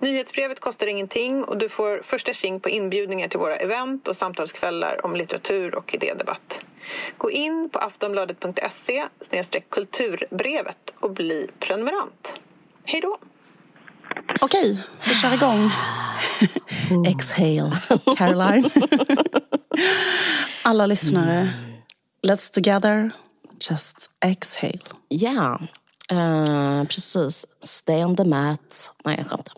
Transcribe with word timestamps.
Nyhetsbrevet 0.00 0.60
kostar 0.60 0.86
ingenting 0.86 1.44
och 1.44 1.58
du 1.58 1.68
får 1.68 2.02
första 2.04 2.32
tjing 2.32 2.60
på 2.60 2.68
inbjudningar 2.68 3.28
till 3.28 3.38
våra 3.38 3.56
event 3.56 4.08
och 4.08 4.16
samtalskvällar 4.16 5.06
om 5.06 5.16
litteratur 5.16 5.74
och 5.74 5.94
idédebatt. 5.94 6.60
Gå 7.18 7.30
in 7.30 7.70
på 7.72 7.78
aftonbladet.se 7.78 9.08
kulturbrevet 9.68 10.92
och 11.00 11.10
bli 11.10 11.46
prenumerant. 11.58 12.32
Hej 12.84 13.00
då! 13.00 13.18
Okej, 14.40 14.84
vi 15.08 15.14
kör 15.14 15.34
igång. 15.34 15.70
Exhale, 17.06 17.70
Caroline. 18.16 18.70
Alla 20.62 20.86
lyssnare, 20.86 21.48
let's 22.22 22.54
together 22.54 23.10
just 23.70 24.10
exhale. 24.24 24.78
Ja, 25.08 25.60
uh, 26.12 26.84
precis. 26.84 27.46
Stay 27.60 28.04
on 28.04 28.16
the 28.16 28.24
mat. 28.24 28.94
Nej, 29.04 29.14
jag 29.18 29.26
skämtar. 29.26 29.54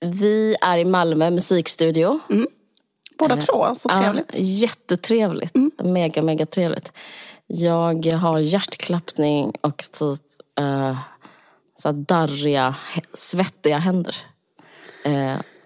Vi 0.00 0.56
är 0.60 0.78
i 0.78 0.84
Malmö 0.84 1.30
musikstudio. 1.30 2.20
Mm. 2.30 2.46
Båda 3.18 3.34
uh, 3.34 3.40
två, 3.40 3.74
så 3.74 3.88
trevligt. 3.88 4.34
Uh, 4.34 4.40
jättetrevligt. 4.42 5.54
Mm. 5.54 5.70
Mega, 5.92 6.22
mega 6.22 6.46
trevligt. 6.46 6.92
Jag 7.46 8.06
har 8.06 8.38
hjärtklappning 8.38 9.52
och 9.60 9.76
typ 9.76 10.22
uh, 10.60 10.98
så 11.76 11.92
darriga, 11.92 12.76
svettiga 13.14 13.78
händer. 13.78 14.16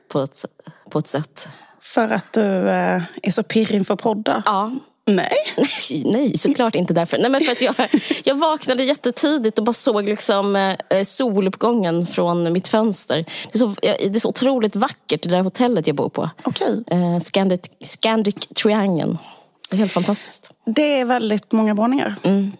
På, 0.08 0.20
ett, 0.20 0.44
på 0.90 0.98
ett 0.98 1.08
sätt. 1.08 1.48
För 1.80 2.08
att 2.08 2.32
du 2.32 2.42
är 2.42 3.30
så 3.30 3.42
pirrig 3.42 3.74
inför 3.74 3.96
poddar? 3.96 4.42
Ja, 4.46 4.72
Nej. 5.08 5.36
Nej, 6.04 6.38
såklart 6.38 6.74
inte 6.74 6.94
därför. 6.94 7.18
Nej, 7.18 7.30
men 7.30 7.40
för 7.40 7.52
att 7.52 7.62
jag, 7.62 7.74
jag 8.24 8.34
vaknade 8.34 8.84
jättetidigt 8.84 9.58
och 9.58 9.64
bara 9.64 9.72
såg 9.72 10.04
liksom, 10.04 10.56
eh, 10.56 11.02
soluppgången 11.04 12.06
från 12.06 12.52
mitt 12.52 12.68
fönster. 12.68 13.24
Det 13.52 13.54
är, 13.54 13.58
så, 13.58 13.74
det 13.80 14.16
är 14.16 14.20
så 14.20 14.28
otroligt 14.28 14.76
vackert, 14.76 15.22
det 15.22 15.28
där 15.28 15.42
hotellet 15.42 15.86
jag 15.86 15.96
bor 15.96 16.08
på. 16.08 16.30
Okay. 16.44 16.82
Eh, 16.86 17.18
Scandic, 17.18 17.60
Scandic 17.84 18.34
Triangle. 18.34 19.16
Det 19.70 19.76
är 19.76 19.78
helt 19.78 19.92
fantastiskt. 19.92 20.50
Det 20.66 21.00
är 21.00 21.04
väldigt 21.04 21.52
många 21.52 21.74
våningar. 21.74 22.14
Mm. 22.22 22.52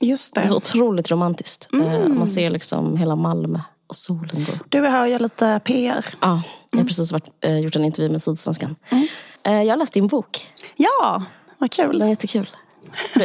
Just 0.00 0.34
det. 0.34 0.40
det 0.40 0.44
är 0.44 0.48
så 0.48 0.56
otroligt 0.56 1.10
romantiskt. 1.10 1.68
Eh, 1.72 1.94
mm. 1.94 2.18
man 2.18 2.28
ser 2.28 2.50
liksom 2.50 2.96
hela 2.96 3.16
Malmö 3.16 3.60
och 3.86 3.96
solen 3.96 4.44
går. 4.44 4.58
Du 4.68 4.86
är 4.86 4.90
här 4.90 5.02
och 5.02 5.08
gör 5.08 5.18
lite 5.18 5.60
PR. 5.64 6.06
Ja, 6.20 6.20
jag 6.20 6.28
har 6.28 6.42
mm. 6.72 6.86
precis 6.86 7.12
varit, 7.12 7.28
eh, 7.40 7.58
gjort 7.58 7.76
en 7.76 7.84
intervju 7.84 8.10
med 8.10 8.22
Sydsvenskan. 8.22 8.76
Mm. 8.88 9.06
Eh, 9.42 9.62
jag 9.62 9.72
har 9.72 9.76
läst 9.76 9.92
din 9.92 10.06
bok. 10.06 10.48
Ja, 10.76 11.22
vad 11.58 11.70
kul. 11.70 11.98
Det 11.98 12.04
är 12.04 12.08
jättekul. 12.08 12.50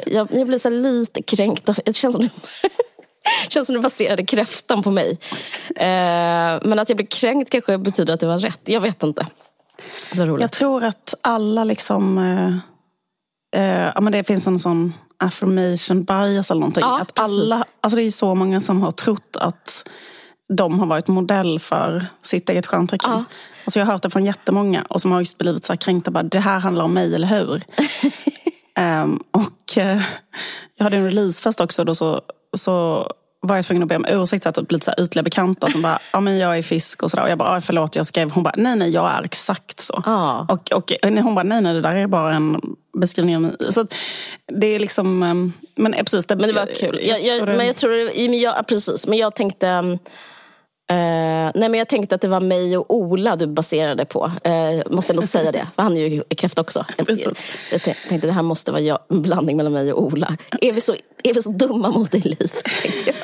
Jag, 0.05 0.27
jag 0.31 0.47
blir 0.47 0.57
så 0.57 0.69
lite 0.69 1.21
kränkt. 1.21 1.69
Det 1.85 1.95
känns 1.95 2.15
som, 2.15 2.29
känns 3.49 3.67
som 3.67 3.75
du 3.75 3.81
baserade 3.81 4.25
kräftan 4.25 4.83
på 4.83 4.91
mig. 4.91 5.17
Eh, 5.75 6.59
men 6.63 6.79
att 6.79 6.89
jag 6.89 6.95
blir 6.95 7.07
kränkt 7.07 7.49
kanske 7.49 7.77
betyder 7.77 8.13
att 8.13 8.19
det 8.19 8.27
var 8.27 8.39
rätt. 8.39 8.61
Jag 8.63 8.81
vet 8.81 9.03
inte. 9.03 9.27
Jag 10.15 10.51
tror 10.51 10.83
att 10.83 11.13
alla 11.21 11.63
liksom... 11.63 12.17
Eh, 12.17 13.61
eh, 13.61 13.91
ja, 13.95 14.01
men 14.01 14.13
det 14.13 14.23
finns 14.23 14.47
en 14.47 14.59
sån 14.59 14.93
affirmation 15.17 16.03
bias 16.03 16.51
eller 16.51 16.61
någonting. 16.61 16.81
Ja, 16.81 16.99
att 17.01 17.19
alla, 17.19 17.65
alltså 17.81 17.97
det 17.97 18.03
är 18.03 18.11
så 18.11 18.35
många 18.35 18.61
som 18.61 18.81
har 18.81 18.91
trott 18.91 19.35
att 19.35 19.89
de 20.57 20.79
har 20.79 20.85
varit 20.85 21.07
modell 21.07 21.59
för 21.59 22.05
sitt 22.21 22.49
eget 22.49 22.65
stjärntecken. 22.65 23.11
Ja. 23.11 23.23
Alltså 23.65 23.79
jag 23.79 23.85
har 23.85 23.93
hört 23.93 24.01
det 24.01 24.09
från 24.09 24.25
jättemånga 24.25 24.85
och 24.89 25.01
som 25.01 25.11
har 25.11 25.19
just 25.19 25.37
blivit 25.37 25.65
så 25.65 25.73
här 25.73 25.77
kränkta. 25.77 26.11
Bara, 26.11 26.23
det 26.23 26.39
här 26.39 26.59
handlar 26.59 26.85
om 26.85 26.93
mig, 26.93 27.15
eller 27.15 27.27
hur? 27.27 27.63
um, 28.79 29.23
och 29.31 29.77
uh, 29.77 30.01
jag 30.77 30.83
hade 30.83 30.97
en 30.97 31.05
releasefest 31.05 31.59
också. 31.59 31.83
Då 31.83 31.95
så, 31.95 32.21
så 32.57 33.07
var 33.41 33.55
jag 33.55 33.65
tvungen 33.65 33.83
att 33.83 33.89
be 33.89 33.95
om 33.95 34.05
ursäkt. 34.09 34.43
Så 34.43 34.49
att 34.49 34.71
lite 34.71 34.85
så 34.85 34.91
här 34.97 35.03
ytliga 35.03 35.23
bekanta 35.23 35.69
som 35.69 35.81
bara, 35.81 35.99
ja 36.13 36.19
men 36.19 36.37
jag 36.37 36.57
är 36.57 36.61
fisk 36.61 37.03
och 37.03 37.11
sådär. 37.11 37.23
Och 37.23 37.29
jag 37.29 37.37
bara, 37.37 37.61
förlåt 37.61 37.95
jag 37.95 38.05
skrev. 38.05 38.31
Hon 38.31 38.43
bara, 38.43 38.53
nej 38.57 38.75
nej 38.75 38.89
jag 38.89 39.11
är 39.11 39.23
exakt 39.23 39.79
så. 39.79 40.03
Ah. 40.05 40.45
Och, 40.49 40.71
och 40.71 40.91
hon 41.03 41.35
bara, 41.35 41.43
nej 41.43 41.61
nej 41.61 41.73
det 41.73 41.81
där 41.81 41.95
är 41.95 42.07
bara 42.07 42.35
en 42.35 42.61
beskrivning 42.97 43.35
av 43.35 43.41
mig. 43.41 43.55
Så 43.69 43.87
det 44.59 44.67
är 44.67 44.79
liksom, 44.79 45.23
um, 45.23 45.53
men 45.75 45.93
precis. 45.93 46.25
Det, 46.25 46.35
men 46.35 46.47
det 46.47 46.55
var 46.55 46.75
kul. 46.75 46.99
Jag, 47.01 47.23
jag, 47.23 47.37
jag 47.37 47.47
men 47.47 47.67
jag 47.67 47.75
tror, 47.75 47.93
jag, 48.17 48.67
precis. 48.67 49.07
Men 49.07 49.17
jag 49.17 49.35
tänkte 49.35 49.67
um, 49.67 49.99
Uh, 50.91 51.51
nej 51.55 51.69
men 51.69 51.73
jag 51.73 51.87
tänkte 51.87 52.15
att 52.15 52.21
det 52.21 52.27
var 52.27 52.39
mig 52.39 52.77
och 52.77 52.95
Ola 52.95 53.35
du 53.35 53.47
baserade 53.47 54.05
på. 54.05 54.31
Uh, 54.47 54.93
måste 54.93 55.13
ändå 55.13 55.21
säga 55.21 55.51
det, 55.51 55.67
för 55.75 55.83
han 55.83 55.97
är 55.97 56.07
ju 56.07 56.23
kräfta 56.23 56.61
också. 56.61 56.85
Precis. 56.97 57.51
Jag 57.71 57.81
tänkte 57.81 58.27
det 58.27 58.31
här 58.31 58.41
måste 58.41 58.71
vara 58.71 58.81
jag, 58.81 58.99
en 59.09 59.21
blandning 59.21 59.57
mellan 59.57 59.73
mig 59.73 59.93
och 59.93 60.03
Ola. 60.03 60.37
Är 60.61 60.73
vi 60.73 60.81
så, 60.81 60.93
är 61.23 61.33
vi 61.33 61.41
så 61.41 61.49
dumma 61.51 61.91
mot 61.91 62.11
dig 62.11 62.21
Liv? 62.21 62.49
jag. 63.05 63.15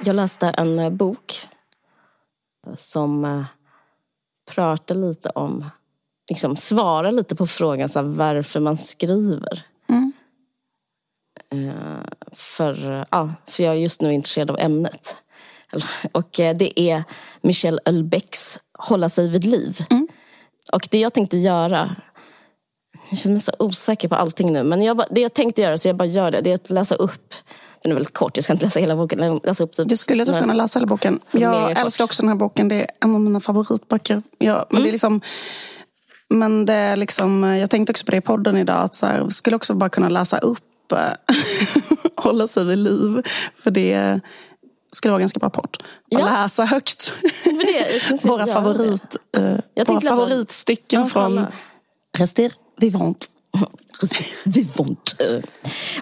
jag 0.00 0.16
läste 0.16 0.48
en 0.48 0.78
eh, 0.78 0.90
bok 0.90 1.48
som 2.76 3.44
pratar 4.50 4.94
lite 4.94 5.28
om 5.28 5.64
liksom 6.28 6.56
svara 6.56 7.10
lite 7.10 7.36
på 7.36 7.46
frågan 7.46 7.88
så 7.88 7.98
här, 7.98 8.06
varför 8.06 8.60
man 8.60 8.76
skriver. 8.76 9.62
Mm. 9.88 10.12
Uh, 11.54 12.00
för, 12.32 13.06
ja, 13.10 13.32
för 13.46 13.62
jag 13.62 13.74
är 13.74 13.78
just 13.78 14.00
nu 14.00 14.12
intresserad 14.12 14.50
av 14.50 14.58
ämnet. 14.58 15.16
Och 16.12 16.38
uh, 16.40 16.50
det 16.50 16.80
är 16.80 17.04
Michel 17.40 17.80
Houellebecqs 17.84 18.60
Hålla 18.78 19.08
sig 19.08 19.28
vid 19.28 19.44
liv. 19.44 19.78
Mm. 19.90 20.08
Och 20.72 20.88
det 20.90 20.98
jag 20.98 21.14
tänkte 21.14 21.36
göra 21.36 21.96
jag 23.10 23.18
känner 23.18 23.34
mig 23.34 23.40
så 23.40 23.52
osäker 23.58 24.08
på 24.08 24.14
allting 24.14 24.52
nu. 24.52 24.62
Men 24.62 24.82
jag 24.82 24.96
bara, 24.96 25.06
det 25.10 25.20
jag 25.20 25.34
tänkte 25.34 25.62
göra, 25.62 25.78
så 25.78 25.88
jag 25.88 25.96
bara 25.96 26.08
gör 26.08 26.30
det, 26.30 26.40
det 26.40 26.50
är 26.50 26.54
att 26.54 26.70
läsa 26.70 26.94
upp 26.94 27.34
den 27.82 27.92
är 27.92 27.94
väldigt 27.94 28.14
kort, 28.14 28.36
jag 28.36 28.44
ska 28.44 28.52
inte 28.52 28.64
läsa 28.64 28.80
hela 28.80 28.96
boken. 28.96 29.40
Läsa 29.44 29.64
upp 29.64 29.72
typ 29.72 29.88
du 29.88 29.96
skulle 29.96 30.24
så 30.24 30.32
kunna 30.32 30.54
läsa 30.54 30.78
hela 30.78 30.86
boken. 30.86 31.20
Jag 31.30 31.70
älskar 31.70 32.04
också 32.04 32.22
den 32.22 32.28
här 32.28 32.36
boken. 32.36 32.68
Det 32.68 32.74
är 32.74 32.90
en 33.00 33.14
av 33.14 33.20
mina 33.20 33.40
favoritböcker. 33.40 34.22
Jag, 34.38 34.66
men 34.70 34.76
mm. 34.76 34.82
det 34.82 34.88
är 34.88 34.92
liksom, 34.92 35.20
men 36.30 36.66
det 36.66 36.72
är 36.72 36.96
liksom, 36.96 37.42
jag 37.42 37.70
tänkte 37.70 37.90
också 37.90 38.04
på 38.04 38.10
det 38.10 38.16
i 38.16 38.20
podden 38.20 38.56
idag. 38.56 38.82
Att 38.82 38.94
så 38.94 39.06
här, 39.06 39.28
skulle 39.28 39.56
också 39.56 39.74
bara 39.74 39.90
kunna 39.90 40.08
läsa 40.08 40.38
upp 40.38 40.92
eh, 40.92 41.12
Hålla 42.16 42.46
sig 42.46 42.64
vid 42.64 42.78
liv. 42.78 43.22
För 43.56 43.70
det 43.70 44.20
skulle 44.92 45.12
vara 45.12 45.20
ganska 45.20 45.38
bra 45.38 45.50
podd. 45.50 45.76
Och 45.82 46.20
ja. 46.20 46.24
läsa 46.24 46.64
högt. 46.64 47.14
Det, 47.44 48.24
våra 48.24 48.46
favorit, 48.46 49.16
eh, 49.36 49.86
våra 49.86 50.00
favoritstycken 50.00 51.02
läsa. 51.02 51.12
från 51.12 51.46
Rester 52.18 52.52
Vivant. 52.76 53.30
Vivant. 54.44 55.16
Uh. 55.22 55.40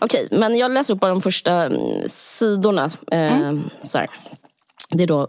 Okej, 0.01 0.27
okay, 0.27 0.39
men 0.39 0.59
jag 0.59 0.71
läser 0.71 0.95
upp 0.95 1.01
bara 1.01 1.11
de 1.11 1.23
första 1.23 1.53
mm, 1.53 2.09
sidorna. 2.09 2.87
Uh, 2.87 2.93
mm. 3.13 3.71
så 3.81 3.99
här. 3.99 4.11
Det 4.91 5.03
är 5.03 5.07
då 5.07 5.29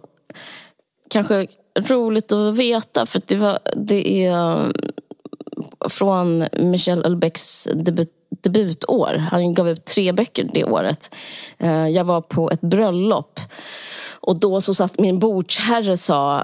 kanske 1.10 1.48
roligt 1.80 2.32
att 2.32 2.58
veta 2.58 3.06
för 3.06 3.22
det, 3.26 3.36
var, 3.36 3.60
det 3.76 4.26
är 4.26 4.58
eh, 4.58 4.70
från 5.90 6.46
Michel 6.54 6.98
Houellebecqs 6.98 7.68
debut, 7.74 8.14
debutår. 8.44 9.28
Han 9.32 9.54
gav 9.54 9.70
ut 9.70 9.86
tre 9.86 10.12
böcker 10.12 10.50
det 10.54 10.64
året. 10.64 11.16
Eh, 11.58 11.88
jag 11.88 12.04
var 12.04 12.22
på 12.22 12.52
ett 12.52 12.62
bröllop 12.62 13.40
och 14.20 14.40
då 14.40 14.62
så 14.62 14.74
satt 14.74 15.00
min 15.00 15.20
bordsherre 15.20 15.98
sa 15.98 16.44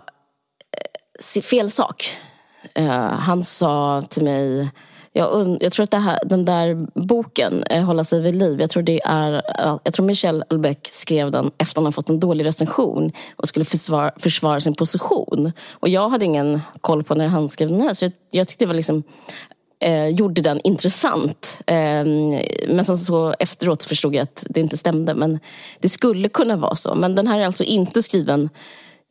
eh, 1.35 1.41
fel 1.41 1.71
sak. 1.71 2.17
Han 3.19 3.43
sa 3.43 4.03
till 4.09 4.23
mig 4.23 4.69
jag, 5.13 5.57
jag 5.61 5.71
tror 5.71 5.83
att 5.83 5.91
det 5.91 5.97
här, 5.97 6.19
den 6.25 6.45
där 6.45 6.87
boken, 6.93 7.63
eh, 7.63 7.83
Hålla 7.83 8.03
sig 8.03 8.21
vid 8.21 8.35
liv, 8.35 8.61
jag 8.61 8.69
tror, 8.69 8.83
det 8.83 9.01
är, 9.05 9.33
eh, 9.33 9.77
jag 9.83 9.93
tror 9.93 10.05
Michel 10.05 10.43
Houellebecq 10.49 10.87
skrev 10.91 11.31
den 11.31 11.51
efter 11.57 11.81
att 11.81 11.85
han 11.85 11.93
fått 11.93 12.09
en 12.09 12.19
dålig 12.19 12.45
recension 12.45 13.11
och 13.35 13.47
skulle 13.47 13.65
försvara, 13.65 14.11
försvara 14.17 14.59
sin 14.59 14.75
position. 14.75 15.51
Och 15.71 15.89
jag 15.89 16.09
hade 16.09 16.25
ingen 16.25 16.61
koll 16.81 17.03
på 17.03 17.15
när 17.15 17.27
han 17.27 17.49
skrev 17.49 17.69
den 17.69 17.81
här, 17.81 17.93
så 17.93 18.05
jag, 18.05 18.11
jag 18.31 18.47
tyckte 18.47 18.65
det 18.65 18.67
var 18.67 18.75
liksom 18.75 19.03
eh, 19.79 20.07
gjorde 20.07 20.41
den 20.41 20.59
intressant. 20.63 21.59
Eh, 21.67 22.05
men 22.67 22.85
sen 22.85 22.97
så 22.97 23.33
efteråt 23.39 23.83
förstod 23.83 24.15
jag 24.15 24.23
att 24.23 24.45
det 24.49 24.59
inte 24.59 24.77
stämde. 24.77 25.13
Men 25.15 25.39
det 25.79 25.89
skulle 25.89 26.29
kunna 26.29 26.55
vara 26.55 26.75
så. 26.75 26.95
Men 26.95 27.15
den 27.15 27.27
här 27.27 27.39
är 27.39 27.45
alltså 27.45 27.63
inte 27.63 28.03
skriven 28.03 28.49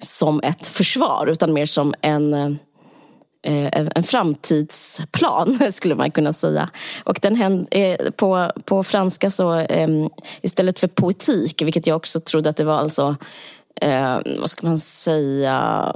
som 0.02 0.40
ett 0.40 0.68
försvar 0.68 1.26
utan 1.26 1.52
mer 1.52 1.66
som 1.66 1.94
en 2.00 2.34
Eh, 2.34 2.50
Eh, 3.44 3.86
en 3.94 4.02
framtidsplan 4.02 5.58
skulle 5.72 5.94
man 5.94 6.10
kunna 6.10 6.32
säga. 6.32 6.70
Och 7.04 7.18
den 7.22 7.66
eh, 7.70 8.10
på, 8.10 8.52
på 8.64 8.84
franska 8.84 9.30
så 9.30 9.52
ehm, 9.52 10.08
istället 10.42 10.78
för 10.78 10.88
poetik, 10.88 11.62
vilket 11.62 11.86
jag 11.86 11.96
också 11.96 12.20
trodde 12.20 12.50
att 12.50 12.56
det 12.56 12.64
var 12.64 12.78
alltså, 12.78 13.16
ehm, 13.80 14.22
vad 14.38 14.50
ska 14.50 14.66
man 14.66 14.78
säga, 14.78 15.92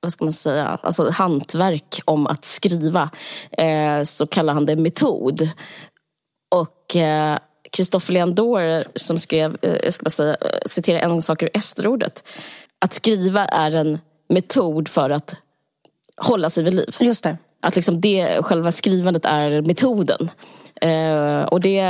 vad 0.00 0.12
ska 0.12 0.24
man 0.24 0.32
säga, 0.32 0.78
alltså 0.82 1.10
hantverk 1.10 2.00
om 2.04 2.26
att 2.26 2.44
skriva 2.44 3.10
eh, 3.50 4.02
så 4.02 4.26
kallar 4.26 4.54
han 4.54 4.66
det 4.66 4.76
metod. 4.76 5.50
Och 6.50 6.96
Christopher 7.72 8.12
Leandor 8.12 8.82
som 8.98 9.18
skrev, 9.18 9.56
jag 9.60 9.92
ska 9.92 10.04
bara 10.04 10.10
säga, 10.10 10.36
citera 10.66 11.00
en 11.00 11.22
sak 11.22 11.42
ur 11.42 11.50
efterordet. 11.54 12.24
Att 12.78 12.92
skriva 12.92 13.44
är 13.44 13.74
en 13.74 13.98
metod 14.28 14.88
för 14.88 15.10
att 15.10 15.36
hålla 16.18 16.50
sig 16.50 16.64
vid 16.64 16.74
liv. 16.74 16.96
Just 17.00 17.24
det. 17.24 17.36
Att 17.62 17.76
liksom 17.76 18.00
det, 18.00 18.42
själva 18.42 18.72
skrivandet 18.72 19.24
är 19.24 19.62
metoden. 19.62 20.30
Eh, 20.80 21.42
och 21.42 21.60
det, 21.60 21.82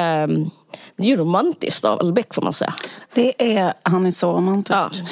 det 0.96 1.02
är 1.02 1.06
ju 1.06 1.16
romantiskt 1.16 1.84
av 1.84 2.00
Albeck 2.00 2.34
får 2.34 2.42
man 2.42 2.52
säga. 2.52 2.74
Det 3.14 3.56
är, 3.58 3.74
han 3.82 4.06
är 4.06 4.10
så 4.10 4.32
romantisk. 4.32 4.88
Ja. 4.92 5.06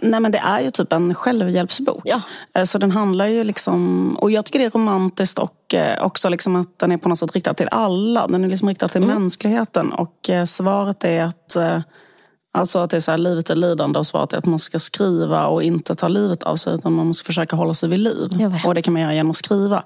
Nej 0.00 0.20
men 0.20 0.32
det 0.32 0.38
är 0.38 0.60
ju 0.60 0.70
typ 0.70 0.92
en 0.92 1.14
självhjälpsbok. 1.14 2.02
Ja. 2.04 2.20
Eh, 2.54 2.64
så 2.64 2.78
den 2.78 2.90
handlar 2.90 3.26
ju 3.26 3.44
liksom, 3.44 4.10
och 4.20 4.30
jag 4.30 4.44
tycker 4.44 4.58
det 4.58 4.64
är 4.64 4.70
romantiskt 4.70 5.38
och 5.38 5.74
eh, 5.74 6.04
också 6.04 6.28
liksom 6.28 6.56
att 6.56 6.78
den 6.78 6.92
är 6.92 6.96
på 6.96 7.08
något 7.08 7.18
sätt 7.18 7.34
riktad 7.34 7.54
till 7.54 7.68
alla. 7.70 8.26
Den 8.26 8.44
är 8.44 8.48
liksom 8.48 8.68
riktad 8.68 8.88
till 8.88 9.02
mm. 9.02 9.20
mänskligheten 9.20 9.92
och 9.92 10.30
svaret 10.46 11.04
är 11.04 11.22
att 11.24 11.56
Alltså 12.56 12.78
att 12.78 12.90
det 12.90 12.96
är 12.96 13.00
så 13.00 13.10
här, 13.10 13.18
livet 13.18 13.50
är 13.50 13.54
lidande 13.54 13.98
och 13.98 14.06
svaret 14.06 14.32
är 14.32 14.38
att 14.38 14.46
man 14.46 14.58
ska 14.58 14.78
skriva 14.78 15.46
och 15.46 15.62
inte 15.62 15.94
ta 15.94 16.08
livet 16.08 16.42
av 16.42 16.56
sig 16.56 16.74
utan 16.74 16.92
man 16.92 17.06
måste 17.06 17.24
försöka 17.24 17.56
hålla 17.56 17.74
sig 17.74 17.88
vid 17.88 17.98
liv. 17.98 18.28
Och 18.66 18.74
det 18.74 18.82
kan 18.82 18.92
man 18.92 19.02
göra 19.02 19.14
genom 19.14 19.30
att 19.30 19.36
skriva. 19.36 19.82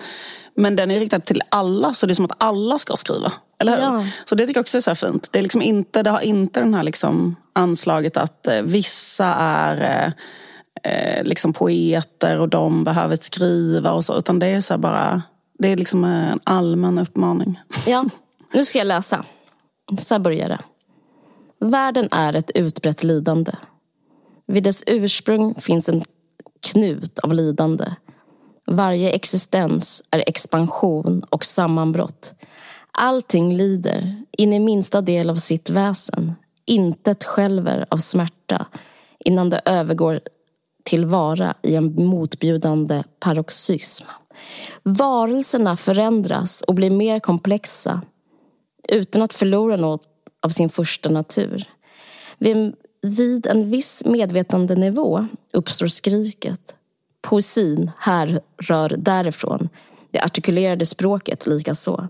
Men 0.54 0.76
den 0.76 0.90
är 0.90 1.00
riktad 1.00 1.20
till 1.20 1.42
alla 1.48 1.94
så 1.94 2.06
det 2.06 2.12
är 2.12 2.14
som 2.14 2.24
att 2.24 2.36
alla 2.38 2.78
ska 2.78 2.96
skriva. 2.96 3.32
Eller 3.58 3.76
hur? 3.76 3.82
Ja. 3.82 4.04
Så 4.24 4.34
det 4.34 4.46
tycker 4.46 4.58
jag 4.58 4.62
också 4.62 4.76
är 4.76 4.80
så 4.80 4.94
fint. 4.94 5.28
Det, 5.32 5.38
är 5.38 5.42
liksom 5.42 5.62
inte, 5.62 6.02
det 6.02 6.10
har 6.10 6.20
inte 6.20 6.60
den 6.60 6.74
här 6.74 6.82
liksom 6.82 7.36
anslaget 7.52 8.16
att 8.16 8.46
eh, 8.46 8.62
vissa 8.62 9.26
är 9.34 10.04
eh, 10.84 10.92
eh, 10.92 11.24
liksom 11.24 11.52
poeter 11.52 12.38
och 12.38 12.48
de 12.48 12.84
behöver 12.84 13.16
skriva 13.16 13.92
och 13.92 14.04
så. 14.04 14.18
Utan 14.18 14.38
det 14.38 14.46
är 14.46 14.60
så 14.60 14.78
bara, 14.78 15.22
det 15.58 15.68
är 15.68 15.76
liksom 15.76 16.04
en 16.04 16.40
allmän 16.44 16.98
uppmaning. 16.98 17.60
Ja, 17.86 18.04
nu 18.52 18.64
ska 18.64 18.78
jag 18.78 18.86
läsa. 18.86 19.24
Så 19.98 20.14
här 20.14 20.18
börjar 20.18 20.48
det. 20.48 20.58
Världen 21.60 22.08
är 22.10 22.36
ett 22.36 22.50
utbrett 22.54 23.04
lidande. 23.04 23.52
Vid 24.46 24.62
dess 24.62 24.84
ursprung 24.86 25.54
finns 25.54 25.88
en 25.88 26.04
knut 26.72 27.18
av 27.18 27.32
lidande. 27.32 27.94
Varje 28.66 29.10
existens 29.10 30.02
är 30.10 30.24
expansion 30.26 31.22
och 31.30 31.44
sammanbrott. 31.44 32.34
Allting 32.92 33.56
lider, 33.56 34.24
in 34.32 34.52
i 34.52 34.58
minsta 34.58 35.00
del 35.00 35.30
av 35.30 35.34
sitt 35.34 35.70
väsen. 35.70 36.34
Intet 36.66 37.24
skälver 37.24 37.86
av 37.90 37.96
smärta 37.96 38.66
innan 39.18 39.50
det 39.50 39.60
övergår 39.64 40.20
till 40.84 41.06
vara 41.06 41.54
i 41.62 41.74
en 41.74 42.06
motbjudande 42.06 43.02
paroxysm. 43.18 44.06
Varelserna 44.82 45.76
förändras 45.76 46.62
och 46.62 46.74
blir 46.74 46.90
mer 46.90 47.20
komplexa 47.20 48.02
utan 48.88 49.22
att 49.22 49.34
förlora 49.34 49.76
något 49.76 50.19
av 50.40 50.48
sin 50.48 50.68
första 50.68 51.08
natur. 51.08 51.68
Vid 53.02 53.46
en 53.46 53.70
viss 53.70 54.04
medvetandenivå 54.04 55.26
uppstår 55.52 55.86
skriket. 55.86 56.76
Poesin 57.20 57.90
härrör 57.98 58.94
därifrån, 58.98 59.68
det 60.10 60.20
artikulerade 60.20 60.86
språket 60.86 61.46
likaså. 61.46 62.08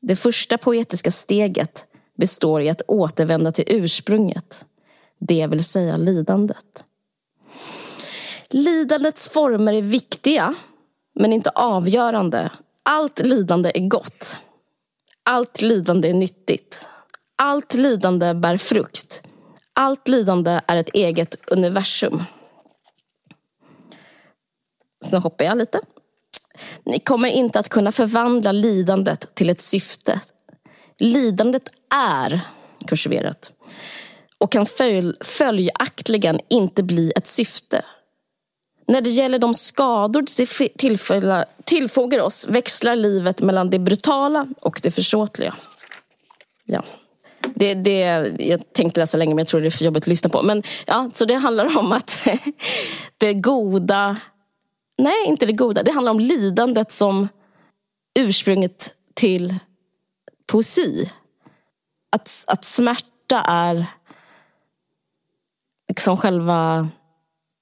Det 0.00 0.16
första 0.16 0.58
poetiska 0.58 1.10
steget 1.10 1.86
består 2.18 2.62
i 2.62 2.70
att 2.70 2.82
återvända 2.88 3.52
till 3.52 3.64
ursprunget, 3.68 4.64
det 5.18 5.46
vill 5.46 5.64
säga 5.64 5.96
lidandet. 5.96 6.84
Lidandets 8.48 9.28
former 9.28 9.72
är 9.72 9.82
viktiga, 9.82 10.54
men 11.14 11.32
inte 11.32 11.50
avgörande. 11.50 12.50
Allt 12.82 13.20
lidande 13.20 13.72
är 13.74 13.88
gott. 13.88 14.36
Allt 15.24 15.62
lidande 15.62 16.08
är 16.08 16.14
nyttigt. 16.14 16.86
Allt 17.44 17.74
lidande 17.74 18.34
bär 18.34 18.56
frukt. 18.56 19.22
Allt 19.72 20.08
lidande 20.08 20.60
är 20.66 20.76
ett 20.76 20.90
eget 20.94 21.50
universum. 21.50 22.24
Sen 25.10 25.22
hoppar 25.22 25.44
jag 25.44 25.58
lite. 25.58 25.80
Ni 26.84 27.00
kommer 27.00 27.28
inte 27.28 27.58
att 27.58 27.68
kunna 27.68 27.92
förvandla 27.92 28.52
lidandet 28.52 29.34
till 29.34 29.50
ett 29.50 29.60
syfte. 29.60 30.20
Lidandet 30.98 31.62
är 31.94 32.40
kursiverat 32.86 33.52
och 34.38 34.52
kan 34.52 34.66
följ, 34.66 35.14
följaktligen 35.20 36.40
inte 36.48 36.82
bli 36.82 37.12
ett 37.16 37.26
syfte. 37.26 37.84
När 38.88 39.00
det 39.00 39.10
gäller 39.10 39.38
de 39.38 39.54
skador 39.54 40.24
det 40.36 41.46
tillfogar 41.64 42.20
oss 42.20 42.48
växlar 42.48 42.96
livet 42.96 43.40
mellan 43.40 43.70
det 43.70 43.78
brutala 43.78 44.46
och 44.60 44.80
det 44.82 44.90
försåtliga. 44.90 45.54
Ja. 46.64 46.84
Det, 47.54 47.74
det, 47.74 47.98
jag 48.38 48.72
tänkte 48.72 49.00
läsa 49.00 49.18
länge 49.18 49.34
men 49.34 49.38
jag 49.38 49.48
tror 49.48 49.60
det 49.60 49.66
är 49.66 49.70
för 49.70 49.84
jobbigt 49.84 50.02
att 50.02 50.08
lyssna 50.08 50.30
på. 50.30 50.42
Men, 50.42 50.62
ja, 50.86 51.10
så 51.14 51.24
det 51.24 51.34
handlar 51.34 51.78
om 51.78 51.92
att 51.92 52.28
det 53.18 53.34
goda 53.34 54.16
Nej, 54.98 55.26
inte 55.26 55.46
det 55.46 55.52
goda. 55.52 55.82
Det 55.82 55.92
handlar 55.92 56.12
om 56.12 56.20
lidandet 56.20 56.90
som 56.92 57.28
ursprunget 58.18 58.94
till 59.14 59.54
poesi. 60.46 61.10
Att, 62.10 62.44
att 62.46 62.64
smärta 62.64 63.40
är 63.40 63.86
liksom 65.88 66.16
själva 66.16 66.88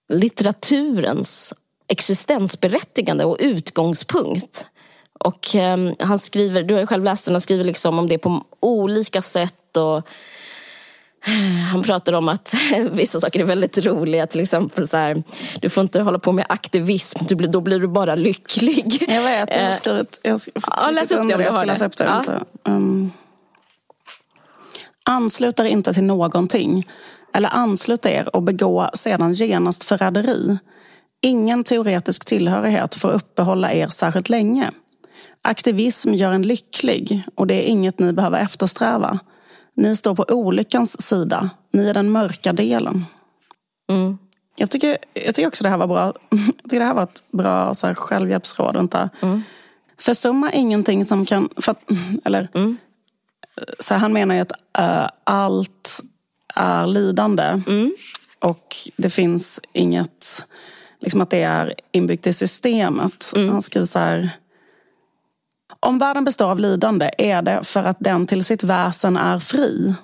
litteraturens 0.09 1.55
existensberättigande 1.89 3.25
och 3.25 3.37
utgångspunkt. 3.41 4.71
Och 5.13 5.57
eh, 5.57 5.93
han 5.99 6.19
skriver, 6.19 6.63
du 6.63 6.75
har 6.75 6.81
ju 6.81 6.87
själv 6.87 7.05
läst 7.05 7.25
den, 7.25 7.35
han 7.35 7.41
skriver 7.41 7.65
liksom 7.65 7.99
om 7.99 8.09
det 8.09 8.19
på 8.19 8.45
olika 8.61 9.23
sätt 9.23 9.55
och 9.77 10.09
han 11.73 11.83
pratar 11.83 12.13
om 12.13 12.29
att 12.29 12.55
vissa 12.91 13.21
saker 13.21 13.41
är 13.41 13.45
väldigt 13.45 13.87
roliga. 13.87 14.27
Till 14.27 14.41
exempel 14.41 14.89
så 14.89 14.97
här, 14.97 15.23
du 15.61 15.71
får 15.71 15.83
inte 15.83 16.01
hålla 16.01 16.19
på 16.19 16.33
med 16.33 16.47
aktivism, 16.49 17.19
du 17.29 17.35
blir, 17.35 17.49
då 17.49 17.61
blir 17.61 17.79
du 17.79 17.89
bara 17.89 18.15
lycklig. 18.15 19.07
Jag 19.09 19.23
vet, 19.23 19.57
jag 19.57 19.63
har 19.63 19.71
eh, 19.71 19.75
skrivit... 19.75 20.21
Jag 20.23 20.33
har 20.33 20.39
ja, 20.85 20.91
läs 20.91 21.13
upp 21.13 21.29
det 21.29 21.35
om 21.35 21.43
du 21.43 21.51
har 21.51 21.67
det. 21.67 21.87
Upp 21.87 21.97
det 21.97 22.05
ja. 22.05 22.41
um, 22.65 23.13
anslut 25.05 25.61
er 25.61 25.65
inte 25.65 25.93
till 25.93 26.05
någonting. 26.05 26.89
Eller 27.35 27.49
anslut 27.49 28.07
er 28.07 28.37
och 28.37 28.43
begå 28.43 28.91
sedan 28.95 29.33
genast 29.33 29.85
förräderi. 29.85 30.59
Ingen 31.23 31.65
teoretisk 31.65 32.25
tillhörighet 32.25 32.95
får 32.95 33.11
uppehålla 33.11 33.73
er 33.73 33.89
särskilt 33.89 34.29
länge. 34.29 34.71
Aktivism 35.43 36.15
gör 36.15 36.33
en 36.33 36.43
lycklig 36.43 37.23
och 37.35 37.47
det 37.47 37.55
är 37.55 37.63
inget 37.63 37.99
ni 37.99 38.13
behöver 38.13 38.39
eftersträva. 38.39 39.19
Ni 39.81 39.97
står 39.97 40.15
på 40.15 40.25
olyckans 40.29 41.03
sida. 41.03 41.51
Ni 41.73 41.89
är 41.89 41.95
den 41.95 42.11
mörka 42.11 42.53
delen. 42.53 43.05
Mm. 43.91 44.19
Jag, 44.57 44.71
tycker, 44.71 44.99
jag 45.15 45.35
tycker 45.35 45.49
också 45.49 45.65
det 45.65 45.71
här 45.71 45.77
var 45.77 45.87
bra. 45.87 46.15
Jag 46.31 46.63
tycker 46.63 46.79
det 46.79 46.85
här 46.85 46.95
var 46.95 47.03
ett 47.03 47.25
bra 47.31 47.75
så 47.75 47.87
här, 47.87 47.95
självhjälpsråd. 47.95 48.77
Vänta. 48.77 49.11
Mm. 49.23 49.43
Försumma 49.99 50.53
ingenting 50.53 51.05
som 51.05 51.27
kan... 51.27 51.49
För, 51.57 51.75
eller, 52.25 52.49
mm. 52.55 52.77
så 53.79 53.95
här, 53.95 54.01
han 54.01 54.13
menar 54.13 54.35
ju 54.35 54.41
att 54.41 54.53
uh, 54.79 55.09
allt 55.25 56.01
är 56.55 56.87
lidande. 56.87 57.63
Mm. 57.67 57.95
Och 58.39 58.77
det 58.97 59.11
finns 59.11 59.61
inget... 59.73 60.47
Liksom 60.99 61.21
att 61.21 61.31
det 61.31 61.43
är 61.43 61.75
inbyggt 61.93 62.27
i 62.27 62.33
systemet. 62.33 63.33
Mm. 63.37 63.49
Han 63.49 63.63
skriver 63.63 63.87
så 63.87 63.99
här... 63.99 64.31
Om 65.81 65.99
världen 65.99 66.25
består 66.25 66.51
av 66.51 66.59
lidande 66.59 67.11
är 67.19 67.43
det 67.43 67.61
för 67.65 67.85
att 67.85 67.97
den 68.01 68.27
till 68.27 68.45
sitt 68.45 68.65
väsen 68.65 69.17
är 69.17 69.39
fri. 69.39 69.95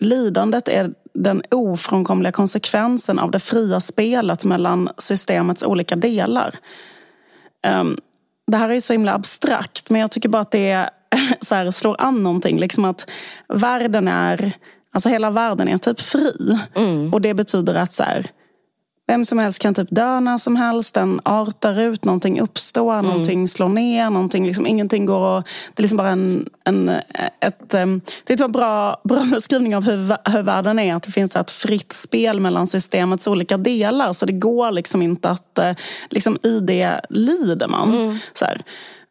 Lidandet 0.00 0.68
är 0.68 0.94
den 1.14 1.42
ofrånkomliga 1.50 2.32
konsekvensen 2.32 3.18
av 3.18 3.30
det 3.30 3.38
fria 3.38 3.80
spelet 3.80 4.44
mellan 4.44 4.88
systemets 4.98 5.62
olika 5.62 5.96
delar. 5.96 6.54
Um, 7.66 7.96
det 8.46 8.56
här 8.56 8.68
är 8.68 8.80
så 8.80 8.92
himla 8.92 9.14
abstrakt 9.14 9.90
men 9.90 10.00
jag 10.00 10.10
tycker 10.10 10.28
bara 10.28 10.42
att 10.42 10.50
det 10.50 10.90
här, 11.50 11.70
slår 11.70 11.96
an 11.98 12.22
någonting. 12.22 12.58
Liksom 12.58 12.84
att 12.84 13.10
världen 13.48 14.08
är, 14.08 14.52
alltså 14.92 15.08
hela 15.08 15.30
världen 15.30 15.68
är 15.68 15.78
typ 15.78 16.00
fri. 16.00 16.58
Mm. 16.74 17.14
Och 17.14 17.20
det 17.20 17.34
betyder 17.34 17.74
att 17.74 17.92
så 17.92 18.02
här, 18.02 18.26
vem 19.12 19.24
som 19.24 19.38
helst 19.38 19.62
kan 19.62 19.74
typ 19.74 19.88
dö 19.90 20.20
när 20.20 20.38
som 20.38 20.56
helst. 20.56 20.94
Den 20.94 21.20
artar 21.24 21.80
ut, 21.80 22.04
någonting 22.04 22.40
uppstår, 22.40 22.92
mm. 22.92 23.06
någonting 23.06 23.48
slår 23.48 23.68
ner. 23.68 24.10
Någonting, 24.10 24.46
liksom, 24.46 24.66
ingenting 24.66 25.06
går 25.06 25.38
att... 25.38 25.44
Det 25.74 25.80
är 25.80 25.82
liksom 25.82 25.98
bara 25.98 26.08
en... 26.08 26.48
en 26.64 26.88
ett, 27.40 27.68
det 27.68 28.30
är 28.30 28.44
en 28.44 28.52
bra, 28.52 29.00
bra 29.04 29.24
beskrivning 29.32 29.76
av 29.76 29.84
hur, 29.84 30.30
hur 30.30 30.42
världen 30.42 30.78
är. 30.78 30.94
Att 30.94 31.02
det 31.02 31.10
finns 31.10 31.36
ett 31.36 31.50
fritt 31.50 31.92
spel 31.92 32.40
mellan 32.40 32.66
systemets 32.66 33.26
olika 33.26 33.56
delar. 33.56 34.12
Så 34.12 34.26
det 34.26 34.32
går 34.32 34.70
liksom 34.70 35.02
inte 35.02 35.30
att... 35.30 35.58
Eh, 35.58 35.74
liksom, 36.10 36.38
I 36.42 36.60
det 36.60 37.00
lider 37.10 37.68
man. 37.68 37.94
Mm. 37.94 38.18
Så, 38.32 38.44
här. 38.44 38.62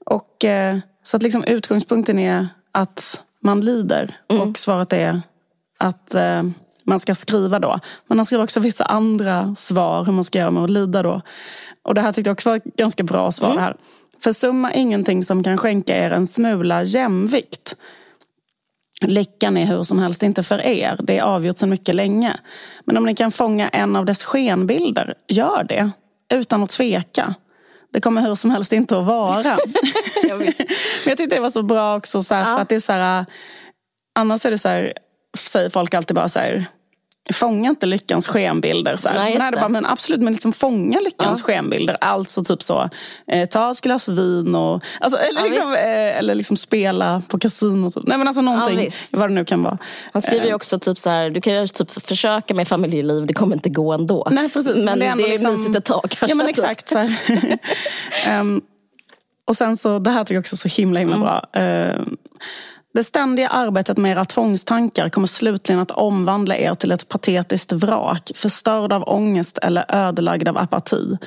Och, 0.05 0.45
eh, 0.45 0.77
så 1.03 1.17
att 1.17 1.23
liksom 1.23 1.43
utgångspunkten 1.43 2.19
är 2.19 2.47
att 2.71 3.23
man 3.43 3.61
lider. 3.61 4.15
Mm. 4.29 4.49
Och 4.49 4.57
svaret 4.57 4.93
är 4.93 5.21
att 5.77 6.15
eh, 6.15 6.43
man 6.83 6.99
ska 6.99 7.15
skriva 7.15 7.59
då. 7.59 7.79
Men 8.07 8.17
han 8.17 8.25
skriver 8.25 8.43
också 8.43 8.59
vissa 8.59 8.83
andra 8.83 9.55
svar 9.55 10.03
hur 10.03 10.13
man 10.13 10.23
ska 10.23 10.39
göra 10.39 10.51
med 10.51 10.63
att 10.63 10.69
lida 10.69 11.03
då. 11.03 11.21
Och 11.83 11.93
det 11.93 12.01
här 12.01 12.11
tyckte 12.11 12.29
jag 12.29 12.35
också 12.35 12.49
var 12.49 12.57
ett 12.57 12.63
ganska 12.63 13.03
bra 13.03 13.31
svar. 13.31 13.51
Mm. 13.51 13.63
här. 13.63 13.75
Försumma 14.23 14.73
ingenting 14.73 15.23
som 15.23 15.43
kan 15.43 15.57
skänka 15.57 15.97
er 15.97 16.11
en 16.11 16.27
smula 16.27 16.83
jämvikt. 16.83 17.75
Lyckan 19.01 19.57
är 19.57 19.65
hur 19.65 19.83
som 19.83 19.99
helst 19.99 20.23
inte 20.23 20.43
för 20.43 20.65
er. 20.65 20.99
Det 21.03 21.17
är 21.17 21.23
avgjort 21.23 21.57
sedan 21.57 21.69
mycket 21.69 21.95
länge. 21.95 22.39
Men 22.85 22.97
om 22.97 23.05
ni 23.05 23.15
kan 23.15 23.31
fånga 23.31 23.69
en 23.69 23.95
av 23.95 24.05
dess 24.05 24.23
skenbilder, 24.23 25.13
gör 25.27 25.63
det. 25.63 25.91
Utan 26.33 26.63
att 26.63 26.69
tveka. 26.69 27.35
Det 27.93 28.01
kommer 28.01 28.21
hur 28.21 28.35
som 28.35 28.51
helst 28.51 28.73
inte 28.73 28.97
att 28.97 29.05
vara. 29.05 29.43
Men 30.37 30.53
jag 31.05 31.17
tyckte 31.17 31.35
det 31.35 31.41
var 31.41 31.49
så 31.49 31.63
bra 31.63 31.97
också. 31.97 32.21
Så 32.21 32.35
här, 32.35 32.41
ja. 32.41 32.55
för 32.55 32.61
att 32.61 32.69
det 32.69 32.75
är 32.75 32.79
så 32.79 32.93
här, 32.93 33.25
annars 34.15 34.45
är 34.45 34.51
det 34.51 34.57
så 34.57 34.69
här, 34.69 34.93
säger 35.37 35.69
folk 35.69 35.93
alltid 35.93 36.15
bara 36.15 36.29
så 36.29 36.39
här 36.39 36.67
fånga 37.33 37.69
inte 37.69 37.85
lyckans 37.85 38.27
skenbilder. 38.27 38.95
Så 38.95 39.09
Nej, 39.09 39.37
Nej, 39.39 39.51
det. 39.51 39.57
Bara, 39.57 39.69
men 39.69 39.85
absolut, 39.85 40.21
men 40.21 40.33
liksom 40.33 40.53
fånga 40.53 40.99
lyckans 40.99 41.39
ja. 41.39 41.53
skenbilder. 41.53 41.97
Alltså 42.01 42.43
typ 42.43 42.63
så, 42.63 42.89
eh, 43.27 43.49
ta 43.49 43.71
ett 43.71 43.81
glas 43.81 44.09
vin 44.09 44.55
och, 44.55 44.83
alltså, 44.99 45.19
eller, 45.19 45.39
ja, 45.39 45.45
liksom, 45.45 45.73
eh, 45.73 46.17
eller 46.17 46.35
liksom 46.35 46.57
spela 46.57 47.21
på 47.27 47.39
kasino. 47.39 47.91
Typ. 47.91 48.03
Nej 48.07 48.17
men 48.17 48.27
alltså 48.27 48.41
någonting, 48.41 48.79
ja, 48.79 48.89
vad 49.11 49.29
det 49.29 49.33
nu 49.33 49.45
kan 49.45 49.63
vara. 49.63 49.77
Han 50.13 50.21
skriver 50.21 50.45
ju 50.45 50.49
eh. 50.49 50.55
också 50.55 50.79
typ 50.79 50.97
så 50.97 51.09
här, 51.09 51.29
du 51.29 51.41
kan 51.41 51.67
typ 51.67 51.91
försöka 51.91 52.53
med 52.53 52.67
familjeliv, 52.67 53.25
det 53.25 53.33
kommer 53.33 53.55
inte 53.55 53.69
gå 53.69 53.93
ändå. 53.93 54.27
Nej 54.31 54.49
precis. 54.49 54.75
Men, 54.75 54.85
men 54.85 54.99
det 54.99 55.05
är, 55.05 55.15
det 55.15 55.23
är 55.23 55.29
liksom, 55.29 55.51
mysigt 55.51 55.75
ett 55.75 55.85
tag 55.85 56.01
kanske. 56.01 56.29
Ja 56.29 56.35
men 56.35 56.47
exakt. 56.47 56.89
Så 56.89 56.99
um, 58.39 58.61
och 59.47 59.57
sen 59.57 59.77
så, 59.77 59.99
det 59.99 60.11
här 60.11 60.23
tycker 60.23 60.35
jag 60.35 60.41
också 60.41 60.55
är 60.55 60.69
så 60.69 60.81
himla 60.81 60.99
himla 60.99 61.15
mm. 61.15 61.27
bra. 61.27 61.61
Uh, 61.61 62.07
det 62.93 63.03
ständiga 63.03 63.49
arbetet 63.49 63.97
med 63.97 64.11
era 64.11 64.25
tvångstankar 64.25 65.09
kommer 65.09 65.27
slutligen 65.27 65.81
att 65.81 65.91
omvandla 65.91 66.57
er 66.57 66.73
till 66.73 66.91
ett 66.91 67.09
patetiskt 67.09 67.71
vrak, 67.71 68.31
förstörd 68.35 68.93
av 68.93 69.03
ångest 69.09 69.57
eller 69.57 69.85
ödelagd 69.87 70.47
av 70.47 70.57
apati. 70.57 71.17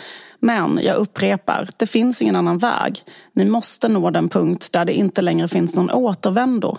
Men, 0.41 0.81
jag 0.83 0.97
upprepar, 0.97 1.69
det 1.77 1.87
finns 1.87 2.23
ingen 2.23 2.37
annan 2.37 2.59
väg. 2.59 3.03
Ni 3.33 3.45
måste 3.45 3.89
nå 3.89 4.11
den 4.11 4.29
punkt 4.29 4.73
där 4.73 4.85
det 4.85 4.93
inte 4.93 5.23
längre 5.23 5.49
finns 5.49 5.75
någon 5.75 5.91
återvändo. 5.91 6.79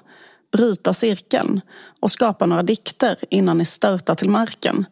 Bryta 0.52 0.94
cirkeln 0.94 1.62
och 2.00 2.12
skapa 2.12 2.46
några 2.46 2.64
dikter 2.64 3.18
innan 3.30 3.58
ni 3.58 3.66
störtar 3.66 4.16
till 4.16 4.30
marken. 4.30 4.86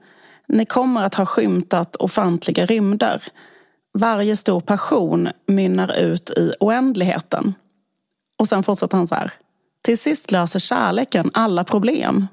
Ni 0.47 0.65
kommer 0.65 1.03
att 1.03 1.15
ha 1.15 1.25
skymtat 1.25 1.95
ofantliga 1.95 2.65
rymder. 2.65 3.23
Varje 3.93 4.35
stor 4.35 4.59
passion 4.59 5.29
mynnar 5.47 5.95
ut 5.99 6.29
i 6.29 6.53
oändligheten. 6.59 7.53
Och 8.39 8.47
sen 8.47 8.63
fortsätter 8.63 8.97
han 8.97 9.07
så 9.07 9.15
här. 9.15 9.33
Till 9.83 9.97
sist 9.97 10.31
löser 10.31 10.59
kärleken 10.59 11.31
alla 11.33 11.63
problem. 11.63 12.27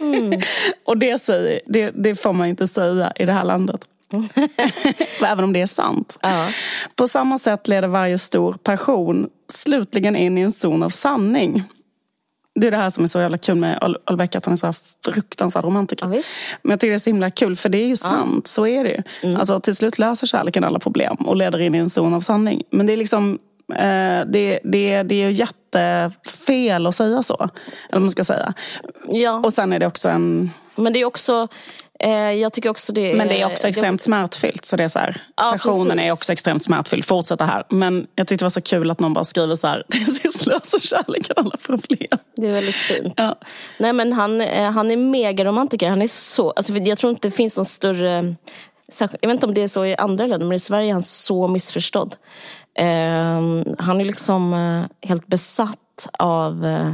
Mm. 0.00 0.40
och 0.84 0.98
det, 0.98 1.18
säger, 1.18 1.60
det, 1.66 1.90
det, 1.90 2.14
får 2.14 2.32
man 2.32 2.46
inte 2.46 2.68
säga 2.68 3.12
i 3.16 3.24
det 3.24 3.32
här 3.32 3.44
landet. 3.44 3.80
Även 5.24 5.44
om 5.44 5.52
det 5.52 5.60
är 5.60 5.66
sant. 5.66 6.18
Ja. 6.22 6.48
På 6.96 7.08
samma 7.08 7.38
sätt 7.38 7.68
leder 7.68 7.88
varje 7.88 8.18
stor 8.18 8.52
passion 8.52 9.28
slutligen 9.48 10.16
in 10.16 10.38
i 10.38 10.40
en 10.40 10.52
zon 10.52 10.82
av 10.82 10.88
sanning. 10.88 11.64
Det 12.60 12.66
är 12.66 12.70
det 12.70 12.76
här 12.76 12.90
som 12.90 13.04
är 13.04 13.08
så 13.08 13.18
jävla 13.18 13.38
kul 13.38 13.54
med 13.54 13.96
Olbeck, 14.06 14.34
att 14.34 14.44
han 14.44 14.52
är 14.52 14.56
så 14.56 14.72
fruktansvärd 15.04 15.64
romantiker. 15.64 16.06
Ja, 16.06 16.22
Men 16.62 16.70
jag 16.70 16.80
tycker 16.80 16.90
det 16.90 16.96
är 16.96 16.98
så 16.98 17.10
himla 17.10 17.30
kul, 17.30 17.56
för 17.56 17.68
det 17.68 17.78
är 17.78 17.86
ju 17.86 17.96
sant. 17.96 18.42
Ja. 18.44 18.48
Så 18.48 18.66
är 18.66 18.84
det 18.84 18.90
ju. 18.90 19.02
Mm. 19.22 19.36
Alltså, 19.36 19.60
till 19.60 19.76
slut 19.76 19.98
löser 19.98 20.26
kärleken 20.26 20.64
alla 20.64 20.78
problem 20.78 21.16
och 21.16 21.36
leder 21.36 21.60
in 21.60 21.74
i 21.74 21.78
en 21.78 21.90
zon 21.90 22.14
av 22.14 22.20
sanning. 22.20 22.62
Men 22.70 22.86
det 22.86 22.92
är 22.92 22.96
liksom 22.96 23.38
det, 24.26 24.60
det, 24.64 25.02
det 25.02 25.14
är 25.14 25.28
ju 25.28 25.32
jättefel 25.32 26.86
att 26.86 26.94
säga 26.94 27.22
så. 27.22 27.34
Eller 27.34 27.50
vad 27.90 28.00
man 28.00 28.10
ska 28.10 28.24
säga. 28.24 28.52
Ja. 29.08 29.40
Och 29.44 29.52
sen 29.52 29.72
är 29.72 29.78
det 29.78 29.86
också 29.86 30.08
en... 30.08 30.50
Men 30.76 30.92
det 30.92 31.00
är 31.00 31.04
också... 31.04 31.48
Eh, 32.00 32.10
jag 32.10 32.52
tycker 32.52 32.68
också 32.68 32.92
det 32.92 33.14
Men 33.14 33.28
det 33.28 33.40
är 33.40 33.46
också 33.52 33.68
extremt 33.68 34.00
det... 34.00 34.04
smärtfyllt. 34.04 34.64
Så 34.64 34.76
det 34.76 34.84
är 34.84 34.88
så 34.88 34.98
här, 34.98 35.22
ja, 35.36 35.50
passionen 35.52 35.86
precis. 35.86 36.08
är 36.08 36.12
också 36.12 36.32
extremt 36.32 36.64
smärtfylld. 36.64 37.04
Fortsätta 37.04 37.44
här. 37.44 37.64
Men 37.68 38.06
jag 38.14 38.26
tyckte 38.26 38.42
det 38.42 38.44
var 38.44 38.50
så 38.50 38.60
kul 38.60 38.90
att 38.90 39.00
någon 39.00 39.14
bara 39.14 39.24
skriver 39.24 39.54
så 39.54 39.66
här. 39.66 39.84
Till 39.90 40.16
sist 40.16 40.46
löser 40.46 40.78
kärleken 40.78 41.34
alla 41.36 41.56
problem. 41.66 42.18
Det 42.36 42.46
är 42.46 42.52
väldigt 42.52 42.74
fint. 42.74 43.14
Ja. 43.16 43.38
Nej 43.78 43.92
men 43.92 44.12
han, 44.12 44.40
eh, 44.40 44.70
han 44.70 44.90
är 44.90 44.96
megaromantiker. 44.96 45.88
Han 45.88 46.02
är 46.02 46.06
så... 46.06 46.50
Alltså, 46.50 46.72
jag 46.72 46.98
tror 46.98 47.10
inte 47.10 47.28
det 47.28 47.34
finns 47.34 47.56
någon 47.56 47.66
större... 47.66 48.34
Jag 48.98 49.08
vet 49.28 49.30
inte 49.30 49.46
om 49.46 49.54
det 49.54 49.62
är 49.62 49.68
så 49.68 49.86
i 49.86 49.96
andra 49.96 50.26
länder, 50.26 50.46
men 50.46 50.56
i 50.56 50.60
Sverige 50.60 50.88
är 50.88 50.92
han 50.92 51.02
så 51.02 51.48
missförstådd. 51.48 52.16
Eh, 52.78 53.74
han 53.78 54.00
är 54.00 54.04
liksom 54.04 54.54
eh, 54.54 55.08
helt 55.08 55.26
besatt 55.26 56.08
av 56.18 56.66
eh, 56.66 56.92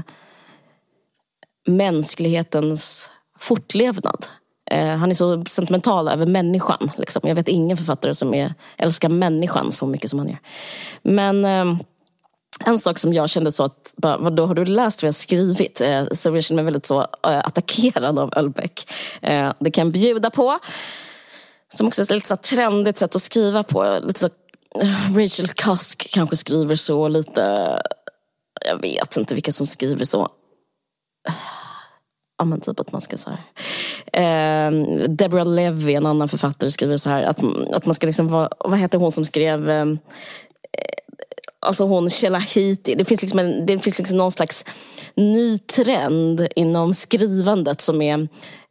mänsklighetens 1.66 3.10
fortlevnad. 3.38 4.26
Eh, 4.70 4.96
han 4.96 5.10
är 5.10 5.14
så 5.14 5.44
sentimental 5.44 6.08
över 6.08 6.26
människan. 6.26 6.90
Liksom. 6.96 7.28
Jag 7.28 7.34
vet 7.34 7.48
ingen 7.48 7.76
författare 7.76 8.14
som 8.14 8.34
är, 8.34 8.54
älskar 8.78 9.08
människan 9.08 9.72
så 9.72 9.86
mycket 9.86 10.10
som 10.10 10.18
han 10.18 10.28
gör. 10.28 10.38
Men 11.02 11.44
eh, 11.44 11.82
en 12.64 12.78
sak 12.78 12.98
som 12.98 13.14
jag 13.14 13.30
kände 13.30 13.52
så 13.52 13.64
att, 13.64 13.94
vadå 13.96 14.46
har 14.46 14.54
du 14.54 14.64
läst 14.64 15.02
vad 15.02 15.06
jag 15.06 15.14
skrivit? 15.14 15.80
Eh, 15.80 16.04
så 16.12 16.36
jag 16.36 16.44
kände 16.44 16.62
mig 16.62 16.64
väldigt 16.64 16.86
så 16.86 17.00
eh, 17.00 17.38
attackerad 17.38 18.18
av 18.18 18.32
Ölbeck. 18.36 18.92
Eh, 19.22 19.52
det 19.58 19.70
kan 19.70 19.86
jag 19.86 19.92
bjuda 19.92 20.30
på. 20.30 20.58
Som 21.68 21.86
också 21.86 22.02
är 22.02 22.04
ett 22.04 22.10
lite 22.10 22.28
så 22.28 22.36
trendigt 22.36 22.96
sätt 22.96 23.16
att 23.16 23.22
skriva 23.22 23.62
på. 23.62 24.00
Lite 24.02 24.20
så 24.20 24.28
Rachel 25.16 25.48
Cusk 25.48 26.10
kanske 26.14 26.36
skriver 26.36 26.76
så 26.76 27.08
lite... 27.08 27.42
Jag 28.68 28.80
vet 28.80 29.16
inte 29.16 29.34
vilka 29.34 29.52
som 29.52 29.66
skriver 29.66 30.04
så. 30.04 30.28
Ja 32.38 32.44
men 32.44 32.60
typ 32.60 32.80
att 32.80 32.92
man 32.92 33.00
ska 33.00 33.16
så 33.16 33.30
här. 33.30 33.42
Eh, 34.12 34.72
Deborah 35.08 35.46
Levy, 35.46 35.94
en 35.94 36.06
annan 36.06 36.28
författare, 36.28 36.70
skriver 36.70 36.96
så 36.96 37.10
här 37.10 37.22
att, 37.22 37.38
att 37.72 37.86
man 37.86 37.94
ska 37.94 38.06
liksom 38.06 38.28
vara, 38.28 38.48
vad 38.58 38.78
heter 38.78 38.98
hon 38.98 39.12
som 39.12 39.24
skrev 39.24 39.70
ehm, 39.70 39.98
eh, 40.78 41.14
Alltså 41.66 41.84
hon 41.84 42.10
Shelahiti, 42.10 42.94
det 42.94 43.04
finns 43.04 43.22
liksom, 43.22 43.38
en, 43.38 43.66
det 43.66 43.78
finns 43.78 43.98
liksom 43.98 44.16
någon 44.16 44.32
slags 44.32 44.64
ny 45.16 45.58
trend 45.58 46.48
inom 46.56 46.94
skrivandet 46.94 47.80
som 47.80 48.02
är 48.02 48.28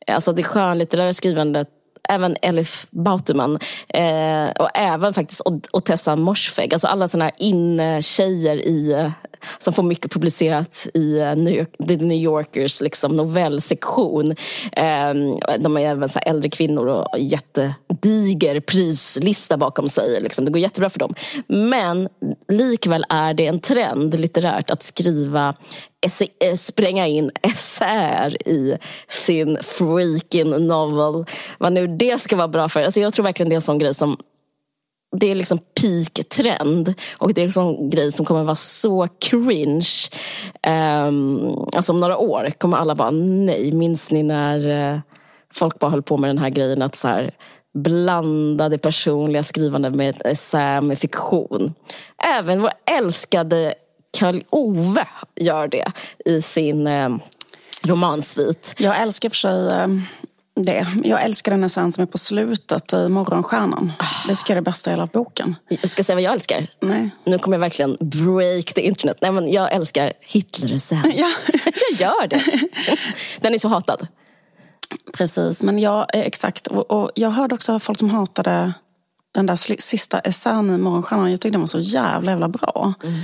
Alltså 0.08 0.34
det 0.34 0.44
skönlitterära 0.44 1.14
skrivandet 1.14 1.70
även 2.10 2.36
Elif 2.42 2.88
Bauterman 2.92 3.60
eh, 3.88 4.50
och 4.60 4.70
även 4.76 5.14
faktiskt 5.14 5.42
Otessa 5.72 6.16
Morsfegh. 6.16 6.74
Alltså 6.76 6.88
alla 6.88 7.08
sådana 7.08 7.26
här 7.26 7.34
in-tjejer 7.38 8.56
i, 8.56 8.92
eh, 8.92 9.12
som 9.60 9.74
får 9.74 9.84
mycket 9.84 10.12
publicerat 10.12 10.88
i 10.94 11.20
eh, 11.20 11.36
New, 11.36 11.54
York, 11.54 11.70
The 11.88 11.96
New 11.96 12.18
Yorkers 12.18 12.82
liksom, 12.82 13.16
novellsektion. 13.16 14.36
Ehm, 14.72 15.38
de 15.60 15.78
är 15.78 15.82
även 15.82 16.10
så 16.10 16.20
äldre 16.20 16.50
kvinnor 16.50 16.88
och 16.88 17.20
jättediger 17.20 18.60
prislista 18.60 19.58
bakom 19.58 19.90
sig. 19.90 20.22
Liksom. 20.22 20.46
Det 20.46 20.52
går 20.52 20.62
jättebra 20.62 20.90
för 20.90 21.00
dem. 21.00 21.16
Men 21.48 22.10
likväl 22.48 23.06
är 23.10 23.34
det 23.34 23.48
en 23.48 23.60
trend 23.60 24.20
litterärt 24.20 24.70
att 24.70 24.84
skriva 24.84 25.56
eh, 26.40 26.56
spränga 26.56 27.08
in 27.08 27.32
essäer 27.42 28.48
i 28.48 28.78
sin 29.08 29.58
freaking 29.62 30.68
novel. 30.68 31.26
Vad 31.58 31.74
nu 31.74 31.88
det 31.88 32.22
ska 32.22 32.36
vara 32.36 32.48
bra 32.48 32.70
för. 32.70 32.84
Alltså 32.84 33.00
jag 33.00 33.14
tror 33.14 33.24
verkligen 33.24 33.50
det 33.50 33.54
är 33.54 33.56
en 33.56 33.62
sån 33.62 33.80
grej 33.80 33.94
som 33.94 34.18
det 35.12 35.32
är 35.32 35.36
liksom 35.36 35.60
peak-trend 35.82 36.94
och 37.18 37.34
det 37.34 37.42
är 37.42 37.46
en 37.46 37.52
sån 37.52 37.90
grej 37.90 38.12
som 38.12 38.26
kommer 38.26 38.44
vara 38.44 38.56
så 38.56 39.08
cringe. 39.08 39.90
Um, 40.68 41.56
alltså 41.74 41.94
om 41.94 42.00
några 42.00 42.18
år 42.18 42.52
kommer 42.58 42.78
alla 42.78 42.96
bara, 42.96 43.12
nej, 43.12 43.72
minns 43.72 44.12
ni 44.12 44.24
när 44.24 44.70
eh, 44.70 45.00
folk 45.54 45.80
bara 45.80 45.92
höll 45.92 46.04
på 46.04 46.18
med 46.18 46.30
den 46.30 46.38
här 46.38 46.50
grejen 46.50 46.82
att 46.82 46.96
så 46.96 47.08
här, 47.08 47.32
blanda 47.74 48.70
det 48.70 48.78
personliga 48.78 49.44
skrivandet 49.44 49.96
med 49.96 50.22
eh, 50.26 50.32
essä 50.32 50.82
med 50.82 51.00
fiktion. 51.00 51.74
Även 52.38 52.62
vår 52.62 52.72
älskade 52.98 53.74
Karl 54.20 54.42
Ove 54.50 55.08
gör 55.36 55.68
det 55.68 55.92
i 56.26 56.42
sin 56.42 56.88
eh, 56.88 57.10
romansvit. 57.84 58.76
Jag 58.78 59.02
älskar 59.02 59.30
för 59.30 59.36
sig 59.36 59.68
eh, 59.68 59.88
det. 60.64 60.88
Jag 61.04 61.24
älskar 61.24 61.52
den 61.52 61.64
essän 61.64 61.92
som 61.92 62.02
är 62.02 62.06
på 62.06 62.18
slutet 62.18 62.94
i 62.94 63.08
Morgonstjärnan. 63.08 63.92
Oh. 64.00 64.28
Det 64.28 64.36
tycker 64.36 64.52
jag 64.52 64.58
är 64.58 64.62
det 64.62 64.72
bästa 64.72 64.90
i 64.90 64.94
hela 64.94 65.06
boken. 65.06 65.56
Jag 65.70 65.90
ska 65.90 66.04
säga 66.04 66.16
vad 66.16 66.24
jag 66.24 66.34
älskar? 66.34 66.68
Nej. 66.80 67.10
Nu 67.26 67.40
kommer 67.40 67.58
jag 67.58 67.60
verkligen 67.60 67.98
break 68.00 68.74
the 68.74 68.82
internet. 68.82 69.18
Nej, 69.22 69.32
men 69.32 69.52
jag 69.52 69.74
älskar 69.74 70.14
Hitler-essän. 70.22 71.04
ja. 71.16 71.32
jag 71.92 72.00
gör 72.00 72.28
det. 72.28 72.42
Den 73.42 73.54
är 73.54 73.58
så 73.58 73.68
hatad. 73.68 74.08
Precis, 75.14 75.64
men 75.64 75.80
jag, 75.80 76.16
eh, 76.16 76.22
exakt. 76.22 76.68
Och, 76.68 76.92
och 76.92 77.12
jag 77.16 77.30
hörde 77.30 77.56
också 77.56 77.80
folk 77.80 78.00
som 78.00 78.10
hatade 78.10 78.74
den 79.32 79.46
där 79.46 79.82
sista 79.82 80.20
essän 80.20 80.76
i 80.76 80.78
Morgonstjärnan. 80.78 81.32
Jag 81.32 81.42
tyckte 81.42 81.54
den 81.54 81.62
var 81.62 81.68
så 81.68 81.80
jävla, 81.80 82.32
jävla 82.32 82.48
bra. 82.48 82.94
Mm. 83.04 83.22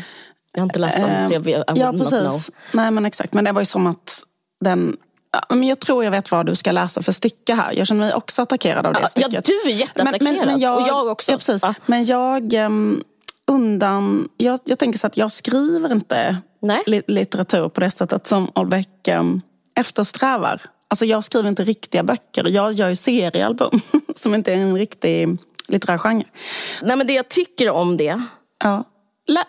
Jag 0.54 0.62
har 0.62 0.66
inte 0.66 0.80
läst 0.80 0.98
den 0.98 1.28
så 1.28 1.34
jag, 1.34 1.48
I 1.48 1.64
Ja 1.76 1.92
precis. 1.92 2.52
Nej 2.72 2.92
men 2.92 3.06
exakt. 3.06 3.34
Men 3.34 3.46
det 3.46 3.52
var 3.52 3.62
ju 3.62 3.66
som 3.66 3.88
att 3.88 4.24
den 4.60 4.98
men 5.50 5.64
jag 5.64 5.80
tror 5.80 6.04
jag 6.04 6.12
vet 6.12 6.32
vad 6.32 6.46
du 6.46 6.56
ska 6.56 6.72
läsa 6.72 7.02
för 7.02 7.12
stycke 7.12 7.54
här. 7.54 7.74
Jag 7.74 7.88
känner 7.88 8.06
mig 8.06 8.14
också 8.14 8.42
attackerad 8.42 8.86
av 8.86 8.94
det 8.94 9.00
ja, 9.02 9.08
stycket. 9.08 9.34
Ja, 9.34 9.42
du 9.42 9.70
är 9.70 9.74
jätteattackerad. 9.74 10.24
Men, 10.24 10.36
men, 10.36 10.48
men 10.48 10.60
jag, 10.60 10.82
och 10.82 10.88
jag 10.88 11.08
också. 11.08 11.32
Ja, 11.32 11.38
precis. 11.38 11.62
Ja. 11.62 11.74
Men 11.86 12.06
jag 12.06 12.54
um, 12.54 13.04
undan... 13.48 14.30
Jag, 14.38 14.60
jag 14.64 14.80
tänker 14.80 15.00
så 15.00 15.08
att 15.08 15.18
jag 15.18 15.32
skriver 15.32 15.92
inte 15.92 16.38
li, 16.86 17.02
litteratur 17.08 17.70
på 17.70 17.80
det 17.80 17.92
sättet 17.92 18.28
som 18.28 18.52
Olbeck 18.56 19.08
um, 19.12 19.42
eftersträvar. 19.76 20.62
Alltså 20.88 21.06
jag 21.06 21.24
skriver 21.24 21.50
inte 21.50 21.64
riktiga 21.64 22.04
böcker. 22.04 22.50
Jag 22.50 22.72
gör 22.72 22.90
ju 22.90 22.96
seriealbum 22.96 23.82
som 24.16 24.36
inte 24.36 24.54
är 24.54 24.58
en 24.58 24.78
riktig 24.78 25.38
litterär 25.68 25.98
genre. 25.98 26.26
Nej 26.82 26.98
men 26.98 27.08
det 27.08 27.14
jag 27.14 27.28
tycker 27.28 27.70
om 27.70 27.98
det. 27.98 28.22
Ja. 28.64 28.84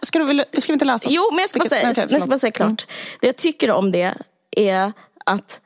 Ska, 0.03 0.19
du, 0.19 0.45
ska 0.61 0.73
vi 0.73 0.75
inte 0.75 0.85
läsa? 0.85 1.09
Jo, 1.13 1.23
men 1.33 1.39
jag 1.39 1.49
ska 1.49 1.59
bara 1.59 1.69
säga, 1.69 1.91
okay, 1.91 2.07
jag 2.11 2.21
ska 2.21 2.31
bara 2.31 2.39
säga 2.39 2.51
klart. 2.51 2.69
Mm. 2.69 2.77
Det 3.21 3.27
jag 3.27 3.37
tycker 3.37 3.71
om 3.71 3.93
det 3.93 4.15
är 4.57 4.93
att 5.27 5.61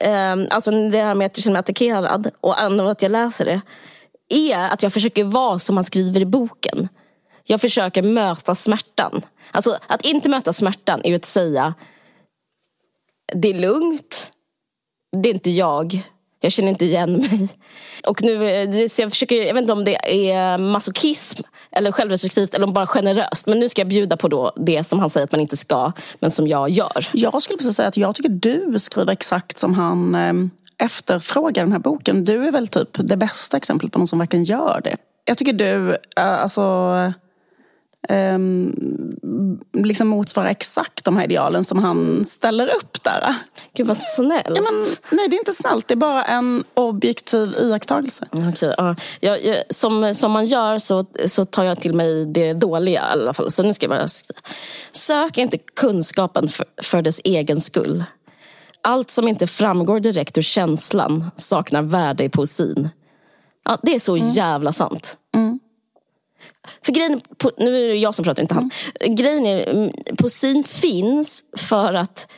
eh, 0.00 0.36
alltså 0.50 0.70
det 0.70 1.02
här 1.02 1.14
med 1.14 1.26
att 1.26 1.36
jag 1.36 1.42
känner 1.44 1.52
mig 1.52 1.60
attackerad 1.60 2.30
och 2.40 2.90
att 2.90 3.02
jag 3.02 3.12
läser 3.12 3.44
det 3.44 3.60
är 4.28 4.68
att 4.68 4.82
jag 4.82 4.92
försöker 4.92 5.24
vara 5.24 5.58
som 5.58 5.74
man 5.74 5.84
skriver 5.84 6.20
i 6.20 6.26
boken. 6.26 6.88
Jag 7.44 7.60
försöker 7.60 8.02
möta 8.02 8.54
smärtan. 8.54 9.22
Alltså 9.50 9.78
att 9.86 10.04
inte 10.04 10.28
möta 10.28 10.52
smärtan 10.52 11.00
är 11.04 11.08
ju 11.08 11.16
att 11.16 11.24
säga 11.24 11.74
det 13.34 13.48
är 13.48 13.54
lugnt, 13.54 14.30
det 15.22 15.28
är 15.28 15.34
inte 15.34 15.50
jag, 15.50 16.02
jag 16.40 16.52
känner 16.52 16.68
inte 16.68 16.84
igen 16.84 17.12
mig. 17.12 17.48
Och 18.06 18.22
nu, 18.22 18.50
eh, 18.50 18.88
så 18.88 19.02
jag, 19.02 19.10
försöker, 19.10 19.42
jag 19.42 19.54
vet 19.54 19.60
inte 19.60 19.72
om 19.72 19.84
det 19.84 20.28
är 20.30 20.58
masochism 20.58 21.42
eller 21.76 21.92
självrestriktivt 21.92 22.54
eller 22.54 22.66
bara 22.66 22.86
generöst. 22.86 23.46
Men 23.46 23.58
nu 23.58 23.68
ska 23.68 23.80
jag 23.80 23.88
bjuda 23.88 24.16
på 24.16 24.28
då 24.28 24.52
det 24.56 24.84
som 24.84 24.98
han 24.98 25.10
säger 25.10 25.24
att 25.24 25.32
man 25.32 25.40
inte 25.40 25.56
ska, 25.56 25.92
men 26.20 26.30
som 26.30 26.48
jag 26.48 26.70
gör. 26.70 27.08
Jag 27.12 27.42
skulle 27.42 27.56
precis 27.56 27.76
säga 27.76 27.88
att 27.88 27.96
jag 27.96 28.14
tycker 28.14 28.28
du 28.28 28.78
skriver 28.78 29.12
exakt 29.12 29.58
som 29.58 29.74
han 29.74 30.14
eh, 30.14 30.32
efterfrågar 30.78 31.62
den 31.62 31.72
här 31.72 31.78
boken. 31.78 32.24
Du 32.24 32.46
är 32.46 32.52
väl 32.52 32.68
typ 32.68 32.88
det 32.92 33.16
bästa 33.16 33.56
exemplet 33.56 33.92
på 33.92 33.98
någon 33.98 34.08
som 34.08 34.18
verkligen 34.18 34.44
gör 34.44 34.80
det. 34.84 34.96
Jag 35.24 35.38
tycker 35.38 35.52
du, 35.52 35.92
eh, 35.92 36.42
alltså 36.42 36.62
um, 38.08 39.16
liksom 39.72 40.08
motsvara 40.08 40.50
exakt 40.50 41.04
de 41.04 41.16
här 41.16 41.24
idealen 41.24 41.64
som 41.64 41.78
han 41.78 42.24
ställer 42.24 42.66
upp 42.66 43.02
där. 43.02 43.34
Gud 43.74 43.86
vad 43.86 43.98
snällt. 43.98 44.46
Ja, 44.54 44.62
men, 44.62 44.84
nej, 45.10 45.28
det 45.28 45.36
är 45.36 45.38
inte 45.38 45.52
snällt. 45.52 45.88
Det 45.88 45.94
är 45.94 45.96
bara 45.96 46.24
en 46.24 46.64
objektiv 46.74 47.54
iakttagelse. 47.58 48.28
Okay, 48.32 48.68
uh. 48.68 48.92
jag, 49.20 49.44
jag, 49.44 49.56
som, 49.70 50.14
som 50.14 50.32
man 50.32 50.46
gör 50.46 50.78
så, 50.78 51.06
så 51.26 51.44
tar 51.44 51.64
jag 51.64 51.80
till 51.80 51.94
mig 51.94 52.26
det 52.26 52.52
dåliga 52.52 53.00
i 53.00 53.12
alla 53.12 53.34
fall. 53.34 53.52
Så 53.52 53.62
nu 53.62 53.74
ska 53.74 53.84
jag 53.84 53.90
bara... 53.90 54.08
Sök 54.92 55.38
inte 55.38 55.58
kunskapen 55.58 56.48
för, 56.48 56.66
för 56.82 57.02
dess 57.02 57.20
egen 57.24 57.60
skull. 57.60 58.04
Allt 58.82 59.10
som 59.10 59.28
inte 59.28 59.46
framgår 59.46 60.00
direkt 60.00 60.38
ur 60.38 60.42
känslan 60.42 61.30
saknar 61.36 61.82
värde 61.82 62.24
i 62.24 62.28
poesin. 62.28 62.88
Ja, 63.64 63.78
det 63.82 63.94
är 63.94 63.98
så 63.98 64.16
mm. 64.16 64.28
jävla 64.28 64.72
sant. 64.72 65.18
Mm. 65.34 65.58
För 66.82 66.92
grejen, 66.92 67.20
på, 67.38 67.50
nu 67.58 67.76
är 67.76 67.88
det 67.88 67.94
jag 67.94 68.14
som 68.14 68.24
pratar, 68.24 68.42
inte 68.42 68.54
han. 68.54 68.70
Mm. 69.00 69.16
Grejen 69.16 69.46
är, 69.46 69.70
mm, 69.70 69.90
poesin 70.18 70.64
finns 70.64 71.44
för 71.56 71.94
att 71.94 72.28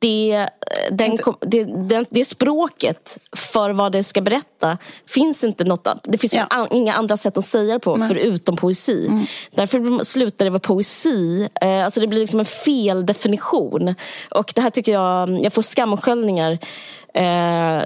det, 0.00 0.48
den, 0.90 1.18
det, 1.40 1.64
det, 1.64 2.06
det, 2.10 2.24
språket 2.24 3.18
för 3.36 3.70
vad 3.70 3.92
det 3.92 4.04
ska 4.04 4.20
berätta 4.20 4.78
finns 5.08 5.44
inte 5.44 5.64
något 5.64 5.88
Det 6.04 6.18
finns 6.18 6.34
ja. 6.34 6.46
an, 6.50 6.66
inga 6.70 6.94
andra 6.94 7.16
sätt 7.16 7.36
att 7.36 7.44
säga 7.44 7.74
det 7.74 7.80
på 7.80 7.96
Nej. 7.96 8.08
förutom 8.08 8.56
poesi. 8.56 9.06
Mm. 9.06 9.26
Därför 9.50 10.04
slutar 10.04 10.44
det 10.44 10.50
vara 10.50 10.60
poesi. 10.60 11.48
Eh, 11.60 11.84
alltså 11.84 12.00
det 12.00 12.06
blir 12.06 12.20
liksom 12.20 12.40
en 12.40 12.46
fel 12.46 13.06
definition. 13.06 13.94
Och 14.30 14.52
det 14.54 14.60
här 14.60 14.70
tycker 14.70 14.92
jag, 14.92 15.44
jag 15.44 15.52
får 15.52 15.62
skamsköljningar 15.62 16.58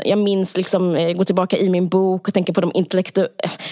jag 0.04 0.19
minns, 0.19 0.57
liksom, 0.57 1.00
jag 1.00 1.16
går 1.16 1.25
tillbaka 1.25 1.57
i 1.57 1.71
min 1.71 1.88
bok 1.88 2.28
och 2.28 2.35
tänker 2.35 2.52
på 2.52 2.61
de 2.61 2.73
intellektu 2.75 3.26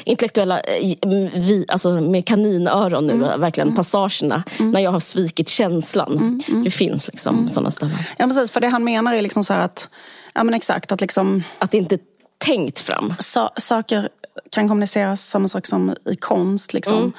intellektuella, 0.05 0.61
eh, 0.61 0.97
vi, 1.35 1.65
alltså 1.69 2.01
med 2.01 2.27
kaninöron 2.27 3.07
nu, 3.07 3.13
mm. 3.13 3.41
verkligen 3.41 3.69
mm. 3.69 3.77
passagerna. 3.77 4.45
Mm. 4.59 4.71
När 4.71 4.81
jag 4.81 4.91
har 4.91 5.01
svikit 5.01 5.49
känslan. 5.49 6.13
Mm. 6.13 6.41
mm. 6.49 6.65
Det 6.65 6.71
finns 6.71 7.09
liksom 7.09 7.37
mm. 7.37 7.49
sådana 7.49 7.71
ställen. 7.71 7.99
Ja 8.19 8.27
precis, 8.27 8.51
för 8.51 8.61
det 8.61 8.69
han 8.69 8.85
menar 8.85 9.15
är 9.15 9.23
liksom 9.23 9.45
så 9.45 9.55
att, 9.55 9.89
ja 10.35 10.45
men 10.45 10.55
exakt, 10.55 10.93
att 10.93 11.01
liksom... 11.01 11.43
Att 11.59 11.71
det 11.71 11.79
inte 11.79 11.95
är 11.95 12.01
tänkt 12.39 12.81
fram. 12.81 13.15
So 13.19 13.49
saker 13.57 14.09
kan 14.51 14.69
kommuniceras, 14.69 15.29
samma 15.29 15.49
sak 15.49 15.67
som 15.67 15.97
i 16.05 16.17
konst. 16.17 16.75
Liksom. 16.75 16.97
Mm. 16.97 17.13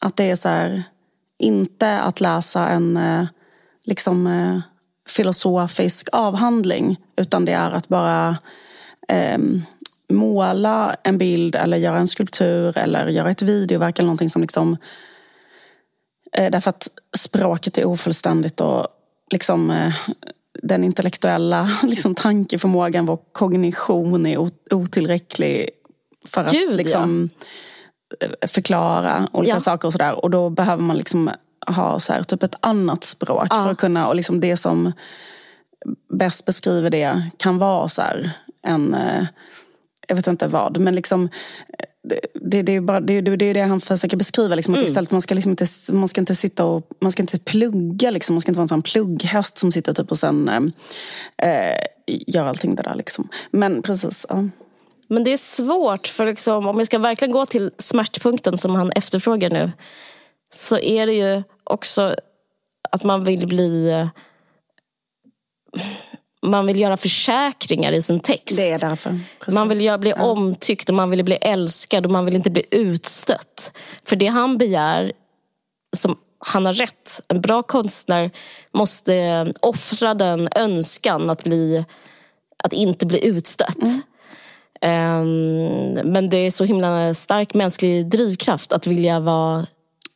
Att 0.00 0.16
det 0.16 0.30
är 0.30 0.36
så 0.36 0.48
här, 0.48 0.82
inte 1.38 2.00
att 2.00 2.20
läsa 2.20 2.68
en 2.68 2.96
eh, 2.96 3.26
liksom 3.84 4.26
eh, 4.26 4.60
filosofisk 5.06 6.08
avhandling 6.12 6.96
utan 7.16 7.44
det 7.44 7.52
är 7.52 7.70
att 7.70 7.88
bara 7.88 8.38
eh, 9.08 9.38
måla 10.08 10.96
en 11.02 11.18
bild 11.18 11.54
eller 11.54 11.76
göra 11.76 11.98
en 11.98 12.08
skulptur 12.08 12.78
eller 12.78 13.08
göra 13.08 13.30
ett 13.30 13.42
videoverk 13.42 13.98
eller 13.98 14.06
någonting 14.06 14.30
som 14.30 14.42
liksom 14.42 14.76
eh, 16.32 16.50
Därför 16.50 16.70
att 16.70 16.88
språket 17.16 17.78
är 17.78 17.84
ofullständigt 17.84 18.60
och 18.60 18.88
liksom 19.30 19.70
eh, 19.70 19.94
den 20.62 20.84
intellektuella 20.84 21.70
liksom, 21.82 22.14
tankeförmågan, 22.14 23.06
vår 23.06 23.18
kognition 23.32 24.26
är 24.26 24.48
otillräcklig 24.70 25.70
för 26.24 26.44
att 26.44 26.52
Gud, 26.52 26.76
liksom, 26.76 27.30
ja. 27.40 27.46
Eh, 28.20 28.48
förklara 28.48 29.28
olika 29.32 29.54
ja. 29.56 29.60
saker 29.60 29.88
och 29.88 29.92
sådär. 29.92 30.24
Och 30.24 30.30
då 30.30 30.50
behöver 30.50 30.82
man 30.82 30.96
liksom 30.96 31.30
ha 31.66 31.98
så 31.98 32.12
här, 32.12 32.22
typ 32.22 32.42
ett 32.42 32.56
annat 32.60 33.04
språk 33.04 33.46
ja. 33.50 33.62
för 33.62 33.70
att 33.70 33.78
kunna, 33.78 34.08
och 34.08 34.14
liksom 34.14 34.40
det 34.40 34.56
som 34.56 34.92
bäst 36.12 36.44
beskriver 36.44 36.90
det 36.90 37.22
kan 37.36 37.58
vara 37.58 37.88
så 37.88 38.02
här, 38.02 38.30
en, 38.62 38.94
eh, 38.94 39.26
jag 40.08 40.16
vet 40.16 40.26
inte 40.26 40.46
vad, 40.46 40.78
men 40.78 40.94
liksom 40.94 41.28
det, 42.34 42.62
det, 42.62 42.72
är 42.72 42.80
bara, 42.80 43.00
det, 43.00 43.20
det 43.20 43.46
är 43.46 43.54
det 43.54 43.60
han 43.60 43.80
försöker 43.80 44.16
beskriva. 44.16 44.54
Liksom, 44.54 44.74
att 44.74 44.78
mm. 44.78 44.88
istället 44.88 45.10
man 45.10 45.22
ska, 45.22 45.34
liksom 45.34 45.50
inte, 45.50 45.66
man 45.92 46.08
ska 46.08 46.20
inte 46.20 46.34
sitta 46.34 46.64
och 46.64 46.88
man 47.00 47.12
ska 47.12 47.22
inte 47.22 47.38
plugga. 47.38 48.10
Liksom, 48.10 48.34
man 48.34 48.40
ska 48.40 48.50
inte 48.50 48.58
vara 48.58 48.64
en 48.64 48.68
sån 48.68 48.82
plugghäst 48.82 49.58
som 49.58 49.72
sitter 49.72 49.92
typ 49.92 50.10
och 50.10 50.18
sen 50.18 50.72
äh, 51.42 51.76
gör 52.06 52.46
allting 52.46 52.74
det 52.74 52.82
där. 52.82 52.94
Liksom. 52.94 53.28
Men 53.50 53.82
precis. 53.82 54.26
Ja. 54.28 54.48
Men 55.08 55.24
det 55.24 55.32
är 55.32 55.36
svårt, 55.36 56.06
för 56.06 56.26
liksom, 56.26 56.66
om 56.66 56.78
jag 56.78 56.86
ska 56.86 56.98
verkligen 56.98 57.32
gå 57.32 57.46
till 57.46 57.70
smärtpunkten 57.78 58.58
som 58.58 58.74
han 58.74 58.92
efterfrågar 58.92 59.50
nu. 59.50 59.72
Så 60.54 60.78
är 60.78 61.06
det 61.06 61.14
ju 61.14 61.42
också 61.66 62.16
att 62.90 63.04
man 63.04 63.24
vill 63.24 63.46
bli... 63.46 64.08
Man 66.42 66.66
vill 66.66 66.80
göra 66.80 66.96
försäkringar 66.96 67.92
i 67.92 68.02
sin 68.02 68.20
text. 68.20 68.56
Det 68.56 68.70
är 68.70 68.78
därför. 68.78 69.20
Precis. 69.38 69.54
Man 69.54 69.68
vill 69.68 69.98
bli 69.98 70.10
ja. 70.10 70.22
omtyckt 70.22 70.88
och 70.88 70.94
man 70.94 71.10
vill 71.10 71.24
bli 71.24 71.34
älskad 71.34 72.06
och 72.06 72.12
man 72.12 72.24
vill 72.24 72.34
inte 72.34 72.50
bli 72.50 72.62
utstött. 72.70 73.72
För 74.04 74.16
det 74.16 74.26
han 74.26 74.58
begär, 74.58 75.12
som 75.96 76.18
han 76.38 76.66
har 76.66 76.72
rätt, 76.72 77.20
en 77.28 77.40
bra 77.40 77.62
konstnär 77.62 78.30
måste 78.72 79.46
offra 79.60 80.14
den 80.14 80.48
önskan 80.56 81.30
att, 81.30 81.44
bli, 81.44 81.84
att 82.64 82.72
inte 82.72 83.06
bli 83.06 83.26
utstött. 83.26 83.82
Mm. 83.82 84.02
Um, 84.82 86.12
men 86.12 86.30
det 86.30 86.36
är 86.36 86.50
så 86.50 86.64
himla 86.64 87.14
stark 87.14 87.54
mänsklig 87.54 88.06
drivkraft 88.10 88.72
att 88.72 88.86
vilja 88.86 89.20
vara 89.20 89.66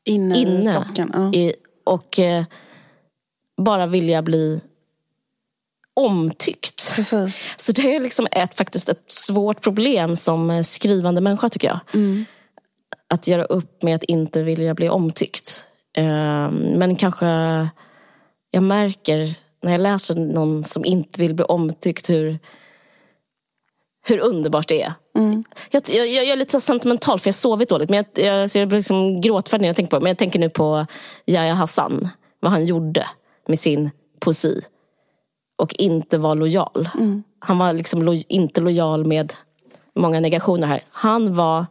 inne, 0.04 0.38
inne 0.38 0.86
ja. 0.96 1.32
i, 1.34 1.54
och 1.84 2.18
eh, 2.18 2.44
bara 3.62 3.86
vilja 3.86 4.22
bli 4.22 4.60
omtyckt. 5.94 6.96
Precis. 6.96 7.54
Så 7.56 7.72
det 7.72 7.96
är 7.96 8.00
liksom 8.00 8.26
ett, 8.30 8.56
faktiskt 8.56 8.88
ett 8.88 9.04
svårt 9.12 9.60
problem 9.60 10.16
som 10.16 10.50
eh, 10.50 10.62
skrivande 10.62 11.20
människa 11.20 11.48
tycker 11.48 11.68
jag. 11.68 11.80
Mm. 11.94 12.24
Att 13.08 13.28
göra 13.28 13.44
upp 13.44 13.82
med 13.82 13.94
att 13.94 14.04
inte 14.04 14.42
vilja 14.42 14.74
bli 14.74 14.88
omtyckt. 14.88 15.68
Eh, 15.96 16.50
men 16.50 16.96
kanske 16.96 17.26
jag 18.50 18.62
märker 18.62 19.34
när 19.62 19.72
jag 19.72 19.80
läser 19.80 20.14
någon 20.14 20.64
som 20.64 20.84
inte 20.84 21.20
vill 21.20 21.34
bli 21.34 21.44
omtyckt 21.44 22.10
hur, 22.10 22.38
hur 24.02 24.18
underbart 24.18 24.68
det 24.68 24.82
är. 24.82 24.92
Mm. 25.16 25.44
Jag, 25.70 25.82
jag, 25.88 26.08
jag, 26.08 26.24
är 26.24 26.36
lite 26.36 26.60
sentimental 26.60 27.20
för 27.20 27.28
jag 27.28 27.32
har 27.32 27.36
sovit 27.36 27.68
dåligt. 27.68 27.90
Men 27.90 28.04
jag, 28.14 28.24
jag, 28.26 28.50
jag 28.54 28.68
blir 28.68 28.78
liksom 28.78 29.20
gråtfärdig 29.20 29.62
när 29.62 29.68
jag 29.68 29.76
tänker 29.76 29.90
på 29.90 29.96
det. 29.96 30.02
Men 30.02 30.10
jag 30.10 30.18
tänker 30.18 30.38
nu 30.38 30.50
på 30.50 30.86
Yahya 31.26 31.54
Hassan. 31.54 32.08
Vad 32.40 32.52
han 32.52 32.64
gjorde 32.64 33.06
med 33.48 33.58
sin 33.58 33.90
poesi. 34.20 34.62
Och 35.58 35.74
inte 35.78 36.18
var 36.18 36.34
lojal. 36.34 36.88
Mm. 36.94 37.22
Han 37.38 37.58
var 37.58 37.72
liksom 37.72 38.02
lo, 38.02 38.14
inte 38.28 38.60
lojal 38.60 39.04
med 39.04 39.34
många 39.94 40.20
negationer 40.20 40.66
här. 40.66 40.80
Han 40.90 41.34
var 41.34 41.66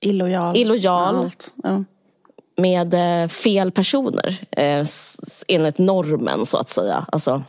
illojal, 0.00 0.56
illojal 0.56 1.16
med, 1.16 1.32
ja. 1.62 1.84
med 2.56 3.22
eh, 3.22 3.28
fel 3.28 3.70
personer. 3.70 4.46
Eh, 4.50 4.84
enligt 5.48 5.78
normen 5.78 6.46
så 6.46 6.56
att 6.56 6.70
säga. 6.70 7.06
Alltså, 7.12 7.42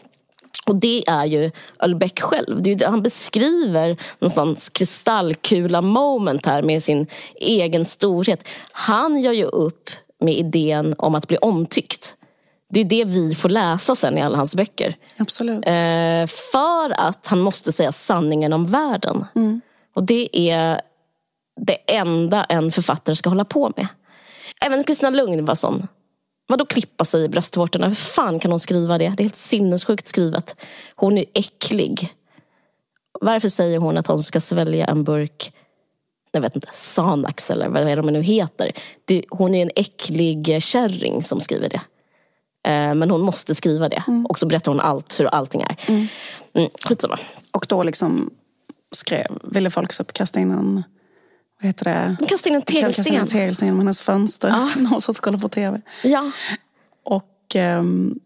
och 0.68 0.76
det 0.76 1.04
är 1.08 1.26
ju 1.26 1.52
Ölbeck 1.80 2.20
själv. 2.20 2.62
Det 2.62 2.72
är 2.72 2.88
han 2.88 3.04
beskriver 3.04 3.98
någonstans 4.20 4.70
kristallkula 4.70 5.82
moment 5.82 6.46
här 6.46 6.62
med 6.62 6.84
sin 6.84 7.08
egen 7.36 7.86
storhet. 7.86 8.48
Han 8.72 9.22
gör 9.22 9.34
ju 9.34 9.46
upp 9.46 9.90
med 10.20 10.34
idén 10.34 10.96
om 10.98 11.16
att 11.16 11.28
bli 11.28 11.38
omtyckt. 11.38 12.16
Det 12.70 12.80
är 12.80 12.86
det 12.86 13.06
vi 13.06 13.36
får 13.36 13.50
läsa 13.50 13.96
sen 13.96 14.18
i 14.18 14.22
alla 14.22 14.38
hans 14.38 14.56
böcker. 14.56 14.96
Absolut. 15.18 15.66
Eh, 15.66 16.28
för 16.52 17.00
att 17.00 17.28
han 17.28 17.40
måste 17.40 17.72
säga 17.72 17.92
sanningen 17.92 18.54
om 18.54 18.68
världen. 18.68 19.26
Mm. 19.36 19.62
Och 19.96 20.04
det 20.04 20.52
är 20.52 20.82
det 21.62 21.78
enda 21.88 22.44
en 22.44 22.72
författare 22.72 23.16
ska 23.16 23.30
hålla 23.30 23.46
på 23.46 23.74
med. 23.76 23.88
Även 24.66 24.84
Kristina 24.84 25.10
Lugn 25.10 25.46
var 25.46 25.56
sån. 25.56 25.88
Vadå 26.48 26.66
klippa 26.66 27.06
sig 27.06 27.24
i 27.24 27.30
bröstvårtorna? 27.30 27.88
Hur 27.88 27.96
fan 27.96 28.40
kan 28.40 28.52
hon 28.52 28.60
skriva 28.60 28.98
det? 28.98 29.14
Det 29.18 29.22
är 29.22 29.26
helt 29.26 29.36
sinnessjukt 29.36 30.08
skrivet. 30.08 30.56
Hon 30.96 31.18
är 31.18 31.26
äcklig. 31.34 32.14
Varför 33.22 33.50
säger 33.50 33.78
hon 33.78 33.98
att 33.98 34.08
hon 34.08 34.24
ska 34.24 34.40
svälja 34.40 34.86
en 34.86 35.04
burk 35.04 35.54
jag 36.32 36.42
vet 36.42 36.56
inte, 36.56 36.68
Sanax 36.72 37.52
eller 37.52 37.70
vad 37.70 37.98
de 37.98 38.06
nu 38.06 38.22
heter. 38.22 38.72
Det, 39.06 39.24
hon 39.30 39.56
är 39.56 39.62
en 39.62 39.72
äcklig 39.76 40.64
kärring 40.64 41.24
som 41.24 41.42
skriver 41.42 41.70
det. 41.70 41.82
Eh, 42.72 42.96
men 42.96 43.12
hon 43.12 43.22
måste 43.22 43.56
skriva 43.56 43.90
det. 43.90 44.04
Mm. 44.08 44.26
Och 44.26 44.40
så 44.40 44.46
berättar 44.46 44.72
hon 44.72 44.82
allt, 44.82 45.20
hur 45.20 45.26
allting 45.26 45.62
är. 45.62 45.76
Mm. 45.88 46.08
Mm, 46.54 46.70
skitsamma. 46.84 47.20
Och 47.52 47.66
då 47.70 47.84
liksom 47.84 48.30
skrev, 48.92 49.28
ville 49.44 49.70
folk 49.70 49.94
så 49.94 50.04
kasta 50.04 50.40
in 50.40 50.52
en 50.52 50.84
vad 51.60 51.68
heter 51.68 51.86
det? 51.86 52.28
Kasta 52.28 52.50
in 52.50 52.56
en 52.56 52.62
tegelsten. 52.62 53.04
Kasta 53.04 53.14
in 53.14 53.20
en 53.20 53.28
tegelsten 53.28 53.68
genom 53.68 53.80
hennes 53.80 54.02
fönster. 54.02 54.48
Ja. 54.48 54.70
Någon 54.82 55.02
satt 55.02 55.18
och 55.18 55.24
kollade 55.24 55.42
på 55.42 55.50
tv. 55.50 55.82
Ja. 56.04 56.32
Och 57.04 57.56
um, 57.56 58.20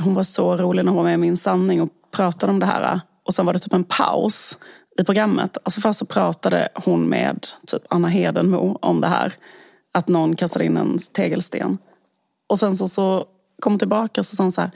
hon 0.00 0.14
var 0.14 0.22
så 0.22 0.56
rolig 0.56 0.84
när 0.84 0.92
hon 0.92 0.96
var 0.96 1.04
med 1.04 1.14
i 1.14 1.16
Min 1.16 1.36
sanning 1.36 1.82
och 1.82 1.88
pratade 2.10 2.52
om 2.52 2.60
det 2.60 2.66
här. 2.66 3.00
Och 3.24 3.34
sen 3.34 3.46
var 3.46 3.52
det 3.52 3.58
typ 3.58 3.72
en 3.72 3.84
paus 3.84 4.58
i 5.00 5.04
programmet. 5.04 5.58
Alltså 5.62 5.80
först 5.80 5.98
så 5.98 6.06
pratade 6.06 6.68
hon 6.74 7.08
med 7.08 7.46
typ 7.66 7.82
Anna 7.88 8.08
Hedenmo 8.08 8.78
om 8.82 9.00
det 9.00 9.08
här. 9.08 9.32
Att 9.92 10.08
någon 10.08 10.36
kastade 10.36 10.64
in 10.64 10.76
en 10.76 10.98
tegelsten. 11.12 11.78
Och 12.46 12.58
sen 12.58 12.76
så, 12.76 12.88
så 12.88 13.26
kom 13.60 13.72
hon 13.72 13.78
tillbaka 13.78 14.20
och 14.20 14.26
så 14.26 14.36
sa 14.36 14.44
hon 14.44 14.52
så 14.52 14.60
här. 14.60 14.70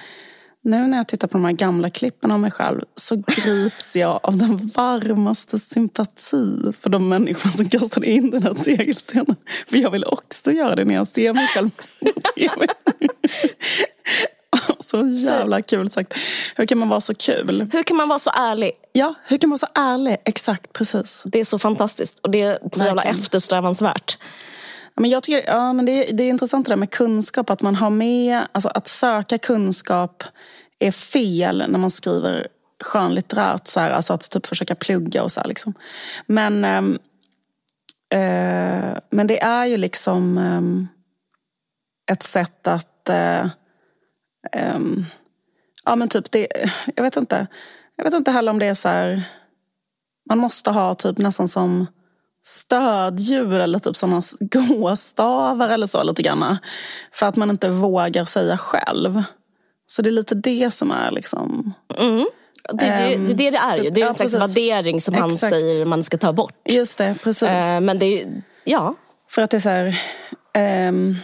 Nu 0.68 0.86
när 0.86 0.96
jag 0.96 1.08
tittar 1.08 1.28
på 1.28 1.38
de 1.38 1.44
här 1.44 1.52
gamla 1.52 1.90
klippen 1.90 2.30
av 2.30 2.40
mig 2.40 2.50
själv 2.50 2.80
så 2.96 3.16
grips 3.26 3.96
jag 3.96 4.20
av 4.22 4.36
den 4.36 4.70
varmaste 4.74 5.58
sympati 5.58 6.72
för 6.80 6.90
de 6.90 7.08
människorna 7.08 7.52
som 7.52 7.68
kastade 7.68 8.06
in 8.06 8.30
den 8.30 8.42
här 8.42 8.54
tegelstenen. 8.54 9.36
För 9.66 9.76
jag 9.76 9.90
vill 9.90 10.04
också 10.04 10.52
göra 10.52 10.76
det 10.76 10.84
när 10.84 10.94
jag 10.94 11.06
ser 11.06 11.32
mig 11.32 11.46
själv 11.46 11.70
på 12.14 12.20
tv. 12.20 12.66
Så 14.80 15.06
jävla 15.06 15.62
kul 15.62 15.90
sagt. 15.90 16.14
Hur 16.56 16.66
kan 16.66 16.78
man 16.78 16.88
vara 16.88 17.00
så 17.00 17.14
kul? 17.14 17.68
Hur 17.72 17.82
kan 17.82 17.96
man 17.96 18.08
vara 18.08 18.18
så 18.18 18.30
ärlig? 18.30 18.72
Ja, 18.92 19.14
hur 19.24 19.38
kan 19.38 19.50
man 19.50 19.58
vara 19.62 19.70
så 19.74 19.80
ärlig? 19.80 20.16
Exakt, 20.24 20.72
precis. 20.72 21.22
Det 21.26 21.40
är 21.40 21.44
så 21.44 21.58
fantastiskt 21.58 22.18
och 22.18 22.30
det 22.30 22.42
är 22.42 22.58
så 22.72 22.84
jävla 22.84 23.02
eftersträvansvärt. 23.02 24.18
Men 24.98 25.10
jag 25.10 25.22
tycker, 25.22 25.52
ja, 25.52 25.72
men 25.72 25.86
det, 25.86 26.10
är, 26.10 26.12
det 26.12 26.22
är 26.22 26.28
intressant 26.28 26.66
det 26.66 26.72
där 26.72 26.76
med 26.76 26.90
kunskap. 26.90 27.50
Att 27.50 27.62
man 27.62 27.74
har 27.74 27.90
med, 27.90 28.46
alltså 28.52 28.68
att 28.68 28.88
söka 28.88 29.38
kunskap 29.38 30.24
är 30.78 30.90
fel 30.90 31.64
när 31.68 31.78
man 31.78 31.90
skriver 31.90 32.48
skönlitterärt. 32.84 33.66
Så 33.66 33.80
här, 33.80 33.90
alltså 33.90 34.12
att 34.12 34.30
typ 34.30 34.46
försöka 34.46 34.74
plugga 34.74 35.22
och 35.22 35.30
så 35.30 35.40
här, 35.40 35.48
liksom. 35.48 35.74
Men, 36.26 36.64
ehm, 36.64 36.98
eh, 38.10 38.98
men 39.10 39.26
det 39.26 39.42
är 39.42 39.66
ju 39.66 39.76
liksom 39.76 40.38
eh, 40.38 42.12
ett 42.14 42.22
sätt 42.22 42.68
att 42.68 42.94
Eh, 43.08 43.46
ehm, 44.52 45.04
ja 45.84 45.96
men 45.96 46.08
typ 46.08 46.30
det, 46.30 46.48
jag 46.96 47.02
vet 47.02 47.16
inte. 47.16 47.46
Jag 47.96 48.04
vet 48.04 48.14
inte 48.14 48.30
heller 48.30 48.52
om 48.52 48.58
det 48.58 48.66
är 48.66 48.74
så 48.74 48.88
här, 48.88 49.22
man 50.28 50.38
måste 50.38 50.70
ha 50.70 50.94
typ 50.94 51.18
nästan 51.18 51.48
som 51.48 51.86
stödjur 52.48 53.52
eller 53.52 53.78
typ 53.78 53.96
sådana 53.96 54.22
gåstavar 54.40 55.68
eller 55.68 55.86
så 55.86 56.02
lite 56.02 56.22
grann. 56.22 56.58
För 57.12 57.26
att 57.26 57.36
man 57.36 57.50
inte 57.50 57.68
vågar 57.68 58.24
säga 58.24 58.58
själv. 58.58 59.22
Så 59.86 60.02
det 60.02 60.10
är 60.10 60.12
lite 60.12 60.34
det 60.34 60.70
som 60.70 60.90
är 60.90 61.10
liksom... 61.10 61.74
Mm. 61.98 62.26
Det, 62.72 62.86
det, 62.86 63.16
det, 63.16 63.34
det, 63.34 63.50
det 63.50 63.56
är 63.56 63.76
ju. 63.76 63.82
Typ, 63.82 63.94
det 63.94 64.02
är 64.02 64.08
en 64.08 64.14
slags 64.14 64.34
precis. 64.34 64.56
värdering 64.56 65.00
som 65.00 65.14
Exakt. 65.14 65.30
han 65.30 65.50
säger 65.50 65.84
man 65.84 66.04
ska 66.04 66.18
ta 66.18 66.32
bort. 66.32 66.54
Just 66.64 66.98
det, 66.98 67.16
precis. 67.22 67.48
Uh, 67.48 67.80
men 67.80 67.98
det 67.98 68.22
är 68.22 68.42
ja. 68.64 68.94
För 69.30 69.42
att 69.42 69.50
det 69.50 69.56
är 69.56 69.60
så 69.60 69.68
här... 69.68 69.86
Um, 70.88 71.16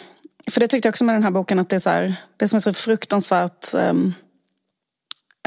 för 0.50 0.60
det 0.60 0.68
tyckte 0.68 0.87
jag 0.87 0.92
också 0.92 1.04
med 1.04 1.14
den 1.14 1.22
här 1.22 1.30
boken 1.30 1.58
att 1.58 1.68
det 1.68 1.76
är 1.76 1.80
så 1.80 1.90
här, 1.90 2.14
det 2.37 2.48
som 2.48 2.56
är 2.56 2.60
så 2.60 2.72
fruktansvärt 2.72 3.74
um, 3.74 4.14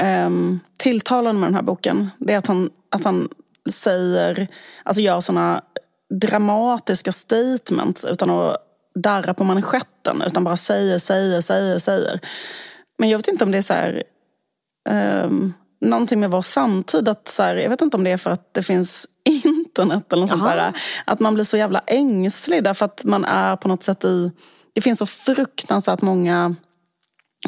um, 0.02 0.60
tilltalande 0.78 1.40
med 1.40 1.46
den 1.46 1.54
här 1.54 1.62
boken. 1.62 2.10
Det 2.18 2.32
är 2.32 2.38
att 2.38 2.46
han, 2.46 2.70
att 2.90 3.04
han 3.04 3.28
säger, 3.72 4.48
alltså 4.82 5.02
gör 5.02 5.20
såna 5.20 5.62
dramatiska 6.10 7.12
statements 7.12 8.04
utan 8.04 8.30
att 8.30 8.56
darra 8.94 9.34
på 9.34 9.44
manschetten. 9.44 10.22
Utan 10.22 10.44
bara 10.44 10.56
säger, 10.56 10.98
säger, 10.98 11.40
säger, 11.40 11.78
säger. 11.78 12.20
Men 12.98 13.08
jag 13.08 13.18
vet 13.18 13.28
inte 13.28 13.44
om 13.44 13.50
det 13.50 13.58
är 13.58 13.62
så 13.62 13.74
här, 13.74 14.02
um, 15.24 15.54
någonting 15.80 16.20
med 16.20 16.30
vår 16.30 16.40
samtid. 16.40 17.08
Att 17.08 17.28
så 17.28 17.42
här, 17.42 17.56
jag 17.56 17.70
vet 17.70 17.82
inte 17.82 17.96
om 17.96 18.04
det 18.04 18.10
är 18.10 18.16
för 18.16 18.30
att 18.30 18.54
det 18.54 18.62
finns 18.62 19.06
internet 19.24 20.12
eller 20.12 20.20
något 20.20 20.30
sånt 20.30 20.44
där. 20.44 20.72
Att 21.04 21.20
man 21.20 21.34
blir 21.34 21.44
så 21.44 21.56
jävla 21.56 21.82
ängslig 21.86 22.64
därför 22.64 22.84
att 22.84 23.04
man 23.04 23.24
är 23.24 23.56
på 23.56 23.68
något 23.68 23.82
sätt 23.82 24.04
i... 24.04 24.32
Det 24.72 24.80
finns 24.80 24.98
så 24.98 25.06
fruktansvärt 25.06 26.02
många 26.02 26.56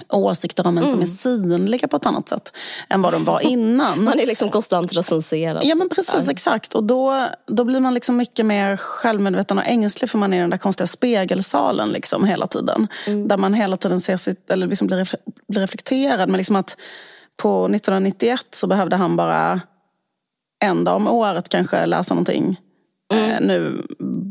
åsikter 0.09 0.67
om 0.67 0.79
en 0.79 0.83
mm. 0.83 0.91
som 0.91 1.01
är 1.01 1.07
synliga 1.07 1.89
på 1.89 1.97
ett 1.97 2.07
annat 2.07 2.29
sätt 2.29 2.57
än 2.89 3.03
vad 3.03 3.13
de 3.13 3.25
var 3.25 3.41
innan. 3.47 4.05
Man 4.05 4.21
är 4.21 4.27
liksom 4.27 4.51
konstant 4.51 4.93
recenserad. 4.93 5.63
Ja 5.65 5.75
men 5.75 5.89
precis, 5.89 6.27
ja. 6.27 6.33
exakt. 6.33 6.75
Och 6.75 6.85
då, 6.85 7.27
då 7.47 7.65
blir 7.65 7.81
man 7.81 7.95
liksom 7.95 8.17
mycket 8.17 8.47
mer 8.47 8.77
självmedveten 8.77 9.59
och 9.59 9.67
ängslig 9.67 10.11
för 10.11 10.19
man 10.19 10.33
är 10.33 10.37
i 10.37 10.41
den 10.41 10.51
där 10.51 10.59
konstiga 10.59 10.87
spegelsalen 10.87 11.89
liksom 11.89 12.25
hela 12.25 12.47
tiden. 12.47 12.89
Mm. 13.07 13.29
Där 13.29 13.37
man 13.37 13.55
hela 13.55 13.77
tiden 13.77 14.01
ser 14.01 14.17
sitt, 14.17 14.51
eller 14.51 14.67
liksom 14.67 14.87
blir, 14.87 15.09
blir 15.49 15.61
reflekterad. 15.61 16.29
Men 16.29 16.39
liksom 16.39 16.57
att 16.57 16.77
på 17.37 17.65
1991 17.65 18.47
så 18.51 18.67
behövde 18.67 18.97
han 18.97 19.17
bara 19.17 19.61
en 20.65 20.85
dag 20.85 20.97
om 20.97 21.09
året 21.09 21.49
kanske 21.49 21.87
läsa 21.87 22.15
någonting. 22.15 22.61
Mm. 23.13 23.31
Eh, 23.31 23.41
nu 23.41 23.87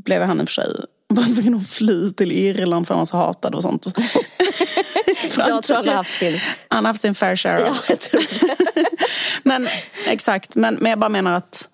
blev 0.05 0.23
han 0.23 0.41
i 0.41 0.43
och 0.43 0.49
för 0.49 0.53
sig 0.53 0.67
var 1.07 1.23
tvungen 1.23 1.55
att 1.55 1.69
fly 1.69 2.11
till 2.11 2.31
Irland 2.31 2.87
för 2.87 2.93
han 2.93 2.99
var 2.99 3.05
så 3.05 3.17
hatad 3.17 3.55
och 3.55 3.63
sånt. 3.63 3.87
jag 5.37 5.63
tror 5.63 5.75
han 5.75 5.87
har 5.87 5.95
haft 5.95 6.17
sin... 6.17 6.39
Han 6.67 6.85
har 6.85 6.89
haft 6.89 7.01
sin 7.01 7.15
fair 7.15 7.35
share. 7.35 7.59
Ja, 7.59 7.75
jag 7.87 7.99
tror 7.99 8.21
det. 8.75 8.85
men 9.43 9.67
exakt, 10.05 10.55
men, 10.55 10.75
men 10.75 10.89
jag 10.89 10.99
bara 10.99 11.09
menar 11.09 11.33
att 11.33 11.69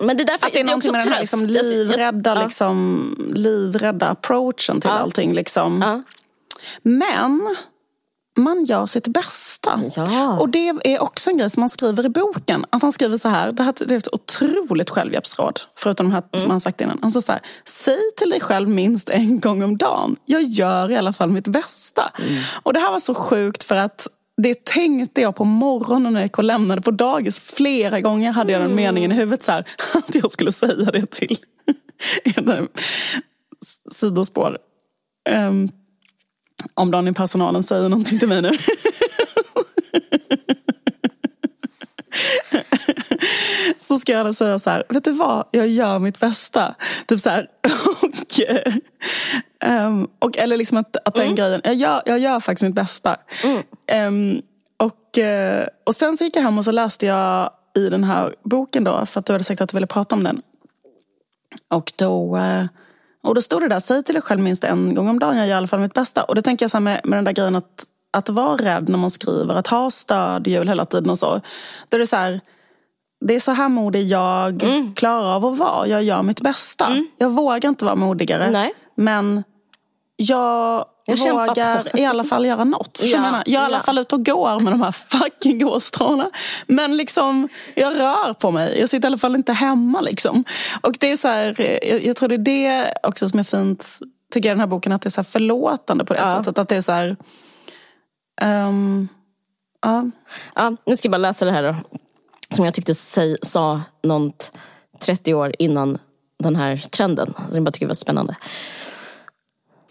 men 0.00 0.16
det 0.16 0.22
är 0.22 0.26
därför, 0.26 0.46
att 0.46 0.52
det 0.52 0.60
är 0.60 0.64
någonting 0.64 0.92
med 0.92 1.00
den 1.00 1.12
här 1.12 1.20
liksom 1.20 1.46
livrädda, 1.46 2.34
ja. 2.34 2.42
liksom, 2.42 3.32
livrädda 3.34 4.08
approachen 4.08 4.80
till 4.80 4.90
ja. 4.90 4.98
allting. 4.98 5.32
Liksom. 5.32 5.82
Ja. 5.82 6.02
Men 6.82 7.56
man 8.36 8.64
gör 8.64 8.86
sitt 8.86 9.08
bästa. 9.08 9.80
Ja. 9.96 10.38
Och 10.38 10.48
det 10.48 10.68
är 10.84 11.02
också 11.02 11.30
en 11.30 11.38
grej 11.38 11.50
som 11.50 11.62
han 11.62 11.70
skriver 11.70 12.06
i 12.06 12.08
boken. 12.08 12.64
Att 12.70 12.82
han 12.82 12.92
skriver 12.92 13.16
så 13.16 13.28
här, 13.28 13.52
det, 13.52 13.62
här, 13.62 13.74
det 13.78 13.94
är 13.94 13.96
ett 13.96 14.14
otroligt 14.14 14.90
självhjälpsråd. 14.90 15.60
Förutom 15.76 16.06
de 16.06 16.12
här 16.12 16.22
mm. 16.32 16.40
som 16.40 16.50
han 16.50 16.60
sagt 16.60 16.80
innan. 16.80 16.98
Han 17.02 17.10
så 17.10 17.32
här, 17.32 17.40
säg 17.64 17.98
till 18.16 18.30
dig 18.30 18.40
själv 18.40 18.68
minst 18.68 19.08
en 19.08 19.40
gång 19.40 19.62
om 19.62 19.76
dagen. 19.76 20.16
Jag 20.24 20.42
gör 20.42 20.90
i 20.90 20.96
alla 20.96 21.12
fall 21.12 21.30
mitt 21.30 21.48
bästa. 21.48 22.12
Mm. 22.18 22.42
Och 22.62 22.72
det 22.72 22.80
här 22.80 22.90
var 22.90 22.98
så 22.98 23.14
sjukt 23.14 23.62
för 23.62 23.76
att 23.76 24.08
det 24.42 24.64
tänkte 24.64 25.20
jag 25.20 25.36
på 25.36 25.44
morgonen 25.44 26.12
när 26.12 26.20
jag 26.20 26.26
gick 26.26 26.38
och 26.38 26.44
lämnade 26.44 26.82
på 26.82 26.90
dagis. 26.90 27.38
Flera 27.38 28.00
gånger 28.00 28.32
hade 28.32 28.52
jag 28.52 28.60
den 28.60 28.70
mm. 28.70 28.84
meningen 28.84 29.12
i 29.12 29.14
huvudet 29.14 29.42
så 29.42 29.52
här, 29.52 29.66
att 29.94 30.14
jag 30.14 30.30
skulle 30.30 30.52
säga 30.52 30.90
det 30.90 31.10
till 31.10 31.38
sidospår. 33.90 34.58
Um, 35.30 35.70
om 36.74 36.90
någon 36.90 37.08
i 37.08 37.12
personalen 37.12 37.62
säger 37.62 37.88
någonting 37.88 38.18
till 38.18 38.28
mig 38.28 38.42
nu. 38.42 38.50
så 43.82 43.98
ska 43.98 44.12
jag 44.12 44.34
säga 44.34 44.58
så 44.58 44.70
här, 44.70 44.84
vet 44.88 45.04
du 45.04 45.12
vad, 45.12 45.46
jag 45.50 45.68
gör 45.68 45.98
mitt 45.98 46.20
bästa. 46.20 46.74
Typ 47.06 47.20
så 47.20 47.30
här, 47.30 47.46
och, 48.02 48.40
um, 49.68 50.08
och, 50.18 50.38
eller 50.38 50.56
liksom 50.56 50.78
att, 50.78 50.96
att 51.04 51.14
den 51.14 51.24
mm. 51.24 51.34
grejen, 51.34 51.60
jag 51.64 51.74
gör, 51.74 52.02
jag 52.06 52.18
gör 52.18 52.40
faktiskt 52.40 52.62
mitt 52.62 52.74
bästa. 52.74 53.16
Mm. 53.44 53.62
Um, 54.08 54.42
och, 54.76 55.18
uh, 55.18 55.66
och 55.84 55.96
sen 55.96 56.16
så 56.16 56.24
gick 56.24 56.36
jag 56.36 56.42
hem 56.42 56.58
och 56.58 56.64
så 56.64 56.72
läste 56.72 57.06
jag 57.06 57.50
i 57.76 57.88
den 57.88 58.04
här 58.04 58.34
boken 58.42 58.84
då, 58.84 59.06
för 59.06 59.20
att 59.20 59.26
du 59.26 59.32
hade 59.32 59.44
sagt 59.44 59.60
att 59.60 59.68
du 59.68 59.76
ville 59.76 59.86
prata 59.86 60.16
om 60.16 60.24
den. 60.24 60.42
Och 61.68 61.92
då 61.96 62.36
uh, 62.36 62.64
och 63.22 63.34
då 63.34 63.40
stod 63.40 63.62
det 63.62 63.68
där, 63.68 63.78
säg 63.78 64.02
till 64.02 64.14
dig 64.14 64.22
själv 64.22 64.40
minst 64.40 64.64
en 64.64 64.94
gång 64.94 65.08
om 65.08 65.18
dagen, 65.18 65.36
jag 65.36 65.46
gör 65.46 65.54
i 65.54 65.56
alla 65.56 65.66
fall 65.66 65.80
mitt 65.80 65.94
bästa. 65.94 66.24
Och 66.24 66.34
det 66.34 66.42
tänker 66.42 66.64
jag 66.64 66.70
så 66.70 66.80
med, 66.80 67.00
med 67.04 67.16
den 67.16 67.24
där 67.24 67.32
grejen 67.32 67.56
att, 67.56 67.84
att 68.12 68.28
vara 68.28 68.56
rädd 68.56 68.88
när 68.88 68.98
man 68.98 69.10
skriver, 69.10 69.54
att 69.54 69.66
ha 69.66 69.90
stödhjul 69.90 70.68
hela 70.68 70.84
tiden 70.84 71.10
och 71.10 71.18
så. 71.18 71.40
Då 71.88 71.96
är 71.96 71.98
det 71.98 72.06
så 72.06 72.16
här, 72.16 72.40
det 73.20 73.34
är 73.34 73.40
så 73.40 73.52
här 73.52 73.68
modig 73.68 74.02
jag 74.02 74.62
mm. 74.62 74.94
klarar 74.94 75.34
av 75.36 75.46
att 75.46 75.58
vara. 75.58 75.86
Jag 75.86 76.02
gör 76.02 76.22
mitt 76.22 76.40
bästa. 76.40 76.86
Mm. 76.86 77.08
Jag 77.18 77.30
vågar 77.30 77.68
inte 77.68 77.84
vara 77.84 77.94
modigare. 77.94 78.50
Nej. 78.50 78.72
Men 78.94 79.44
jag, 80.16 80.84
jag 81.16 81.46
vågar 81.46 81.98
i 81.98 82.04
alla 82.04 82.24
fall 82.24 82.46
göra 82.46 82.64
något. 82.64 82.98
Ja, 83.02 83.08
jag, 83.08 83.20
menar, 83.20 83.42
jag 83.46 83.60
är 83.60 83.62
i 83.62 83.66
alla 83.66 83.80
fall 83.80 83.98
ute 83.98 84.14
och 84.14 84.24
går 84.24 84.60
med 84.60 84.72
de 84.72 84.82
här 84.82 84.92
fucking 84.92 85.58
gåstråna. 85.58 86.30
Men 86.66 86.96
liksom, 86.96 87.48
jag 87.74 87.98
rör 87.98 88.32
på 88.32 88.50
mig. 88.50 88.80
Jag 88.80 88.88
sitter 88.88 89.06
i 89.06 89.10
alla 89.10 89.18
fall 89.18 89.34
inte 89.34 89.52
hemma. 89.52 90.00
Liksom. 90.00 90.44
Och 90.80 90.96
det 91.00 91.12
är 91.12 91.16
så 91.16 91.28
här, 91.28 91.60
jag, 91.86 92.04
jag, 92.04 92.16
tror 92.16 92.28
det 92.28 92.34
är 92.34 92.38
det 92.38 92.94
också 93.02 93.28
som 93.28 93.38
är 93.38 93.44
fint, 93.44 93.98
tycker 94.32 94.48
jag, 94.48 94.52
i 94.52 94.56
den 94.56 94.60
här 94.60 94.66
boken. 94.66 94.92
Att 94.92 95.02
det 95.02 95.08
är 95.08 95.10
så 95.10 95.24
förlåtande 95.24 96.04
på 96.04 96.14
det 96.14 96.20
ja. 96.20 96.36
sättet. 96.36 96.58
Att 96.58 96.68
det 96.68 96.76
är 96.76 96.80
så 96.80 96.92
här, 96.92 97.16
um, 98.42 99.08
ja. 99.82 100.10
ja. 100.54 100.76
Nu 100.86 100.96
ska 100.96 101.06
jag 101.06 101.12
bara 101.12 101.18
läsa 101.18 101.44
det 101.44 101.52
här 101.52 101.62
då. 101.62 101.76
Som 102.50 102.64
jag 102.64 102.74
tyckte 102.74 102.94
säg, 102.94 103.36
sa 103.42 103.82
något 104.02 104.52
30 105.00 105.34
år 105.34 105.54
innan 105.58 105.98
den 106.38 106.56
här 106.56 106.76
trenden. 106.76 107.34
Som 107.36 107.54
jag 107.54 107.64
bara 107.64 107.70
tycker 107.70 107.86
var 107.86 107.94
spännande 107.94 108.36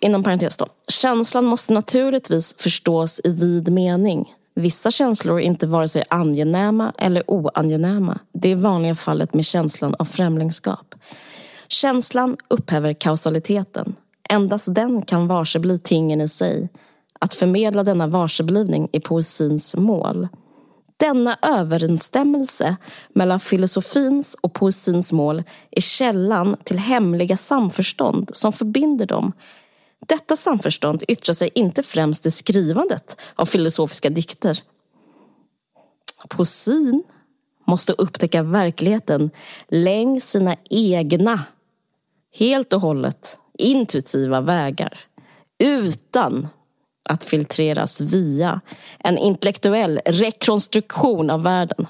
inom 0.01 0.23
parentes 0.23 0.57
då. 0.57 0.65
Känslan 0.87 1.45
måste 1.45 1.73
naturligtvis 1.73 2.55
förstås 2.57 3.21
i 3.23 3.31
vid 3.31 3.71
mening. 3.71 4.33
Vissa 4.55 4.91
känslor 4.91 5.39
är 5.39 5.43
inte 5.43 5.67
vare 5.67 5.87
sig 5.87 6.03
angenäma 6.09 6.93
eller 6.97 7.23
oangenäma. 7.27 8.19
Det 8.33 8.51
är 8.51 8.55
vanliga 8.55 8.95
fallet 8.95 9.33
med 9.33 9.45
känslan 9.45 9.95
av 9.99 10.05
främlingskap. 10.05 10.95
Känslan 11.67 12.37
upphäver 12.47 12.93
kausaliteten. 12.93 13.95
Endast 14.29 14.75
den 14.75 15.01
kan 15.01 15.27
varsebli 15.27 15.79
tingen 15.79 16.21
i 16.21 16.27
sig. 16.27 16.69
Att 17.19 17.33
förmedla 17.33 17.83
denna 17.83 18.07
varseblivning 18.07 18.89
är 18.91 18.99
poesins 18.99 19.75
mål. 19.75 20.27
Denna 20.97 21.37
överensstämmelse 21.41 22.75
mellan 23.13 23.39
filosofins 23.39 24.35
och 24.41 24.53
poesins 24.53 25.13
mål 25.13 25.43
är 25.71 25.81
källan 25.81 26.55
till 26.63 26.77
hemliga 26.77 27.37
samförstånd 27.37 28.29
som 28.33 28.53
förbinder 28.53 29.05
dem. 29.05 29.33
Detta 30.09 30.35
samförstånd 30.35 31.03
yttrar 31.07 31.33
sig 31.33 31.49
inte 31.55 31.83
främst 31.83 32.25
i 32.25 32.31
skrivandet 32.31 33.17
av 33.35 33.45
filosofiska 33.45 34.09
dikter. 34.09 34.63
Poesin 36.29 37.03
måste 37.67 37.93
upptäcka 37.93 38.43
verkligheten 38.43 39.31
längs 39.67 40.29
sina 40.29 40.55
egna, 40.69 41.43
helt 42.35 42.73
och 42.73 42.81
hållet 42.81 43.39
intuitiva 43.57 44.41
vägar. 44.41 44.99
Utan 45.57 46.47
att 47.09 47.23
filtreras 47.23 48.01
via 48.01 48.61
en 48.99 49.17
intellektuell 49.17 49.99
rekonstruktion 50.05 51.29
av 51.29 51.43
världen. 51.43 51.87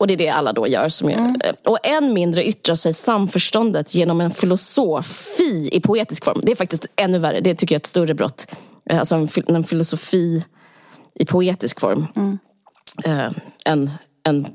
Och 0.00 0.06
det 0.06 0.14
är 0.14 0.18
det 0.18 0.28
alla 0.28 0.52
då 0.52 0.66
gör. 0.66 0.88
Som 0.88 1.08
mm. 1.08 1.36
gör. 1.44 1.54
Och 1.64 1.78
än 1.86 2.12
mindre 2.12 2.44
yttrar 2.44 2.74
sig 2.74 2.94
samförståndet 2.94 3.94
genom 3.94 4.20
en 4.20 4.30
filosofi 4.30 5.68
i 5.72 5.80
poetisk 5.80 6.24
form. 6.24 6.40
Det 6.44 6.52
är 6.52 6.56
faktiskt 6.56 6.86
ännu 6.96 7.18
värre. 7.18 7.40
Det 7.40 7.54
tycker 7.54 7.74
jag 7.74 7.78
är 7.78 7.80
ett 7.80 7.86
större 7.86 8.14
brott. 8.14 8.46
Alltså 8.90 9.14
en, 9.14 9.28
en 9.46 9.64
filosofi 9.64 10.44
i 11.14 11.24
poetisk 11.24 11.80
form. 11.80 12.06
Mm. 12.16 12.38
Eh, 13.04 13.32
en, 13.64 13.90
en 14.22 14.46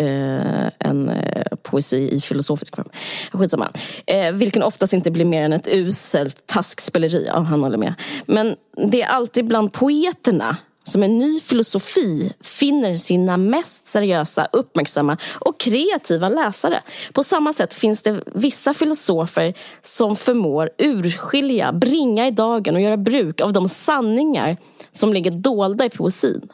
eh, 0.00 0.70
en 0.78 1.08
eh, 1.08 1.42
poesi 1.62 2.08
i 2.12 2.20
filosofisk 2.20 2.76
form. 2.76 2.88
Skitsamma. 3.32 3.70
Eh, 4.06 4.32
vilken 4.32 4.62
oftast 4.62 4.92
inte 4.92 5.10
blir 5.10 5.24
mer 5.24 5.42
än 5.42 5.52
ett 5.52 5.68
uselt 5.72 6.46
taskspeleri. 6.46 7.24
Ja, 7.26 7.38
han 7.40 7.62
håller 7.62 7.78
med. 7.78 7.94
Men 8.26 8.56
det 8.90 9.02
är 9.02 9.08
alltid 9.08 9.46
bland 9.46 9.72
poeterna 9.72 10.56
som 10.88 11.02
en 11.02 11.18
ny 11.18 11.40
filosofi 11.40 12.32
finner 12.40 12.96
sina 12.96 13.36
mest 13.36 13.86
seriösa, 13.86 14.48
uppmärksamma 14.52 15.16
och 15.38 15.60
kreativa 15.60 16.28
läsare. 16.28 16.82
På 17.12 17.24
samma 17.24 17.52
sätt 17.52 17.74
finns 17.74 18.02
det 18.02 18.22
vissa 18.34 18.74
filosofer 18.74 19.54
som 19.82 20.16
förmår 20.16 20.70
urskilja, 20.78 21.72
bringa 21.72 22.26
i 22.26 22.30
dagen 22.30 22.74
och 22.74 22.80
göra 22.80 22.96
bruk 22.96 23.40
av 23.40 23.52
de 23.52 23.68
sanningar 23.68 24.56
som 24.92 25.12
ligger 25.12 25.30
dolda 25.30 25.84
i 25.84 25.90
poesin. 25.90 26.48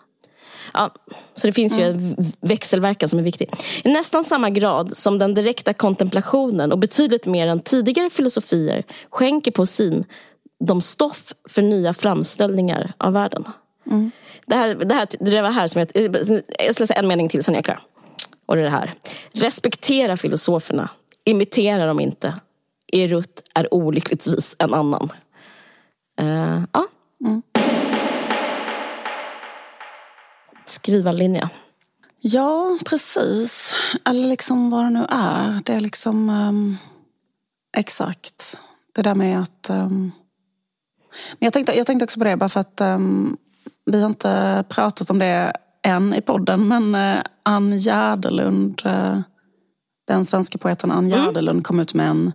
Ja, 0.73 0.95
så 1.35 1.47
det 1.47 1.53
finns 1.53 1.79
ju 1.79 1.83
en 1.83 2.17
växelverkan 2.41 3.09
som 3.09 3.19
är 3.19 3.23
viktig. 3.23 3.51
I 3.85 3.89
nästan 3.89 4.25
samma 4.25 4.51
grad 4.51 4.97
som 4.97 5.19
den 5.19 5.35
direkta 5.35 5.75
kontemplationen 5.75 6.73
och 6.73 6.79
betydligt 6.79 7.27
mer 7.27 7.47
än 7.47 7.61
tidigare 7.61 8.11
filosofier 8.11 8.85
skänker 9.11 9.51
poesin 9.51 10.05
de 10.65 10.81
stoff 10.81 11.33
för 11.49 11.63
nya 11.63 11.93
framställningar 11.95 12.93
av 12.99 13.13
världen. 13.13 13.45
Mm. 13.87 14.11
Det, 14.47 14.55
här, 14.55 14.75
det, 14.75 14.95
här, 14.95 15.09
det 15.21 15.43
var 15.43 15.51
här 15.51 15.67
som 15.67 15.81
jag... 15.81 15.91
Jag 16.59 16.75
ska 16.75 16.83
läsa 16.83 16.95
en 16.95 17.09
mening 17.09 17.29
till, 17.29 17.45
sen 17.45 17.55
är 17.55 17.59
jag 17.59 17.65
klar. 17.65 17.81
Och 18.47 18.57
det 18.57 18.61
är 18.61 18.65
det 18.65 18.71
här. 18.71 18.95
Respektera 19.33 20.17
filosoferna. 20.17 20.89
Imitera 21.25 21.87
dem 21.87 22.01
inte. 22.01 22.35
Er 22.87 23.09
rutt 23.09 23.43
är 23.55 23.75
olyckligtvis 23.75 24.57
en 24.59 24.75
annan. 24.75 25.13
Uh, 26.21 26.65
ja. 26.73 26.87
Mm 27.25 27.43
skrivarlinje. 30.65 31.49
Ja, 32.21 32.79
precis. 32.85 33.75
Eller 34.05 34.29
liksom 34.29 34.71
vad 34.71 34.85
det 34.85 34.91
nu 34.91 35.07
är. 35.09 35.61
Det 35.65 35.73
är 35.73 35.81
liksom 35.81 36.31
um, 36.31 36.77
exakt. 37.77 38.59
Det 38.95 39.03
där 39.03 39.15
med 39.15 39.41
att... 39.41 39.71
Um, 39.71 40.13
men 41.33 41.47
jag 41.47 41.53
tänkte, 41.53 41.77
jag 41.77 41.87
tänkte 41.87 42.05
också 42.05 42.21
på 42.21 42.25
det, 42.25 42.37
bara 42.37 42.49
för 42.49 42.61
att 42.61 42.81
um, 42.81 43.37
vi 43.87 44.01
har 44.01 44.09
inte 44.09 44.65
pratat 44.69 45.11
om 45.11 45.19
det 45.19 45.53
än 45.87 46.15
i 46.15 46.21
podden. 46.21 46.69
Men 46.69 46.95
uh, 46.95 47.23
Ann 47.43 47.79
Gärdelund, 47.79 48.83
uh, 48.87 49.21
den 50.07 50.25
svenska 50.25 50.59
poeten 50.59 50.91
Ann 50.91 51.07
mm. 51.07 51.11
Gärdelund, 51.11 51.57
mm. 51.57 51.63
kom 51.63 51.81
ut 51.81 51.95
med 51.95 52.09
en 52.09 52.33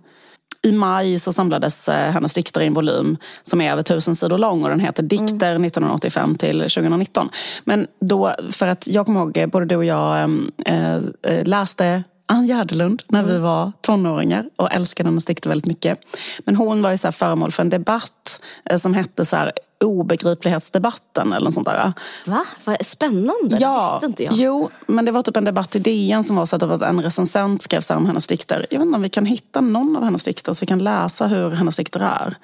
i 0.62 0.72
maj 0.72 1.20
så 1.20 1.32
samlades 1.32 1.90
eh, 1.90 2.12
hennes 2.12 2.34
dikter 2.34 2.62
i 2.62 2.68
en 2.68 2.74
volym 2.74 3.18
som 3.44 3.62
är 3.62 3.72
över 3.72 3.82
tusen 3.82 4.16
sidor 4.16 4.38
lång 4.38 4.64
och 4.64 4.70
den 4.70 4.80
heter 4.80 5.04
Dikter 5.04 5.52
mm. 5.52 5.66
1985 5.66 6.36
till 6.36 6.60
2019. 6.60 7.30
Men 7.64 7.88
då, 8.02 8.36
för 8.52 8.68
att 8.68 8.88
jag 8.88 9.06
kommer 9.06 9.20
ihåg, 9.20 9.38
eh, 9.38 9.48
både 9.48 9.66
du 9.66 9.76
och 9.76 9.86
jag 9.86 10.30
äh, 10.66 11.02
läste 11.44 12.04
Ann 12.26 12.48
Gärdelund 12.48 13.04
när 13.08 13.20
mm. 13.20 13.32
vi 13.32 13.42
var 13.42 13.72
tonåringar 13.82 14.50
och 14.56 14.74
älskade 14.74 15.10
hennes 15.10 15.26
dikter 15.26 15.50
väldigt 15.50 15.68
mycket. 15.68 16.00
Men 16.46 16.56
hon 16.56 16.82
var 16.82 16.92
ju 16.92 16.98
så 16.98 17.12
föremål 17.12 17.52
för 17.52 17.64
en 17.64 17.70
debatt 17.70 18.42
som 18.78 18.94
hette 18.94 19.26
så 19.26 19.36
här, 19.36 19.52
obegriplighetsdebatten 19.84 21.34
eller 21.34 21.46
något 21.46 21.54
sånt 21.54 21.68
där. 21.68 21.94
Va? 22.26 22.46
Vad 22.66 22.86
spännande, 22.86 23.58
ja, 23.60 24.00
det 24.02 24.08
visste 24.08 24.24
inte 24.24 24.24
jag. 24.24 24.34
Jo, 24.34 24.70
men 24.88 25.06
det 25.06 25.12
var 25.12 25.22
typ 25.22 25.38
en 25.38 25.46
debatt 25.46 25.76
i 25.76 25.80
DN 25.80 26.24
som 26.24 26.36
var 26.36 26.46
så 26.46 26.56
att 26.56 26.82
en 26.82 27.02
recensent 27.04 27.62
skrev 27.62 27.82
så 27.82 27.96
om 27.96 28.06
hennes 28.06 28.28
dikter. 28.28 28.66
Jag 28.70 28.80
vet 28.80 28.86
inte 28.86 28.96
om 28.96 29.02
vi 29.02 29.10
kan 29.10 29.26
hitta 29.26 29.62
någon 29.62 29.96
av 29.96 30.04
hennes 30.04 30.24
dikter 30.24 30.54
så 30.54 30.62
vi 30.62 30.68
kan 30.68 30.84
läsa 30.84 31.28
hur 31.28 31.50
hennes 31.50 31.76
dikter 31.78 32.00
är. 32.00 32.36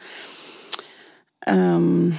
Um... 1.55 2.15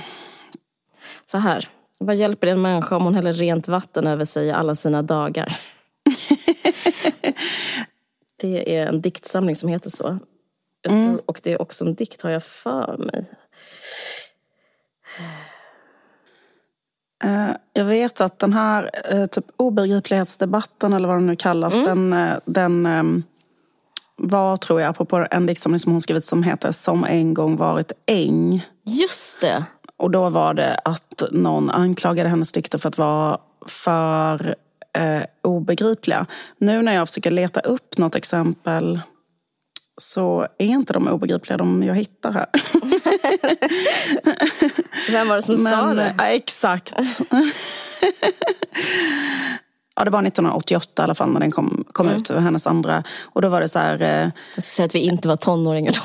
Så 1.24 1.38
här, 1.38 1.68
vad 1.98 2.16
hjälper 2.16 2.46
det 2.46 2.52
en 2.52 2.62
människa 2.62 2.96
om 2.96 3.05
hon 3.05 3.14
häller 3.14 3.33
rent 3.33 3.68
vatten 3.68 4.07
över 4.07 4.24
sig 4.24 4.50
alla 4.52 4.74
sina 4.74 5.02
dagar? 5.02 5.61
det 8.40 8.76
är 8.76 8.87
en 8.87 9.00
diktsamling 9.00 9.57
som 9.57 9.68
heter 9.68 9.90
så. 9.90 10.18
Mm. 10.88 11.20
och 11.26 11.40
det 11.42 11.52
är 11.52 11.62
också 11.62 11.85
en 11.85 11.94
dikt 11.94 12.22
har 12.22 12.31
jag 12.31 12.44
för 12.44 12.96
mig. 12.98 13.24
Eh, 17.24 17.50
jag 17.72 17.85
vet 17.85 18.20
att 18.20 18.38
den 18.38 18.52
här 18.52 18.90
eh, 19.05 19.26
typ 19.26 19.44
obegriplighetsdebatten 19.57 20.92
eller 20.92 21.09
vad 21.09 21.16
den 21.16 21.26
nu 21.26 21.37
kallas, 21.37 21.74
mm. 21.74 21.87
den, 21.87 22.12
eh, 22.12 22.38
den 22.44 22.87
ehm, 22.87 23.22
var 24.16 24.57
tror 24.57 24.81
jag 24.81 24.90
apropå 24.90 25.26
en 25.31 25.46
diktsamling 25.46 25.79
som 25.79 25.92
hon 25.92 26.00
skrivit 26.00 26.24
som 26.24 26.42
heter 26.42 26.70
Som 26.70 27.05
en 27.05 27.35
gång 27.35 27.57
varit 27.57 27.92
äng. 28.07 28.66
Just 28.85 29.40
det. 29.40 29.64
Och 29.96 30.11
då 30.11 30.29
var 30.29 30.55
det 30.55 30.81
att 30.85 31.22
någon 31.31 31.70
anklagade 31.70 32.29
hennes 32.29 32.52
dikter 32.52 32.79
för 32.79 32.88
att 32.88 32.98
vara 32.98 33.38
för 33.66 34.55
eh, 34.92 35.22
obegripliga. 35.42 36.26
Nu 36.59 36.83
när 36.83 36.92
jag 36.92 37.09
försöker 37.09 37.31
leta 37.31 37.61
upp 37.61 37.98
något 37.98 38.14
exempel 38.14 39.00
så 39.97 40.47
är 40.59 40.67
inte 40.67 40.93
de 40.93 41.09
obegripliga 41.09 41.57
de 41.57 41.83
jag 41.83 41.95
hittar 41.95 42.33
här. 42.33 42.47
Vem 45.13 45.29
var 45.29 45.37
det 45.37 45.43
som 45.43 45.63
Men, 45.63 45.73
sa 45.73 45.95
det? 45.95 46.15
Ja, 46.19 46.25
exakt. 46.25 46.95
ja, 49.97 50.05
det 50.05 50.11
var 50.11 50.23
1988 50.23 51.03
i 51.03 51.05
alla 51.05 51.15
fall 51.15 51.33
när 51.33 51.41
den 51.41 51.51
kom, 51.51 51.85
kom 51.93 52.07
mm. 52.07 52.21
ut, 52.21 52.29
hennes 52.29 52.67
andra. 52.67 53.05
Och 53.23 53.43
då 53.43 53.49
var 53.49 53.61
det 53.61 53.69
så 53.69 53.79
här... 53.79 54.03
Eh... 54.03 54.31
Jag 54.55 54.65
ska 54.65 54.77
säga 54.77 54.87
att 54.87 54.95
vi 54.95 54.99
inte 54.99 55.29
var 55.29 55.37
tonåringar 55.37 55.93
då. 55.93 56.01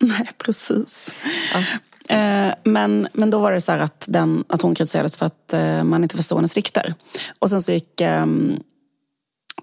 Nej, 0.06 0.28
precis. 0.38 1.14
Ja. 1.54 1.62
Eh, 2.08 2.54
men, 2.64 3.08
men 3.12 3.30
då 3.30 3.38
var 3.38 3.52
det 3.52 3.60
så 3.60 3.72
att, 3.72 4.04
den, 4.08 4.44
att 4.48 4.62
hon 4.62 4.74
kritiserades 4.74 5.16
för 5.16 5.26
att 5.26 5.52
eh, 5.52 5.84
man 5.84 6.02
inte 6.02 6.16
förstod 6.16 6.38
hennes 6.38 6.54
dikter. 6.54 6.94
Och 7.38 7.50
sen 7.50 7.60
så 7.60 7.72
gick 7.72 8.00
ehm, 8.00 8.60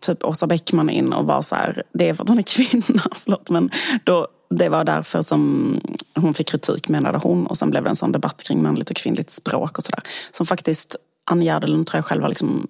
typ 0.01 0.23
Åsa 0.23 0.47
Bäckman 0.47 0.89
in 0.89 1.13
och 1.13 1.25
var 1.25 1.41
så 1.41 1.55
här, 1.55 1.83
det 1.93 2.09
är 2.09 2.13
för 2.13 2.23
att 2.23 2.29
hon 2.29 2.37
är 2.37 2.43
kvinna, 2.43 3.03
förlåt, 3.15 3.49
men 3.49 3.69
då, 4.03 4.27
det 4.49 4.69
var 4.69 4.83
därför 4.83 5.21
som 5.21 5.79
hon 6.15 6.33
fick 6.33 6.49
kritik 6.49 6.89
menade 6.89 7.17
hon 7.17 7.47
och 7.47 7.57
sen 7.57 7.69
blev 7.69 7.83
det 7.83 7.89
en 7.89 7.95
sån 7.95 8.11
debatt 8.11 8.43
kring 8.43 8.63
manligt 8.63 8.89
och 8.89 8.95
kvinnligt 8.95 9.29
språk 9.29 9.77
och 9.77 9.83
sådär. 9.83 10.03
Som 10.31 10.45
faktiskt 10.45 10.95
Ann 11.25 11.41
Gärdelund 11.41 11.87
tror 11.87 11.97
jag 11.97 12.05
själv 12.05 12.21
har 12.21 12.29
liksom 12.29 12.67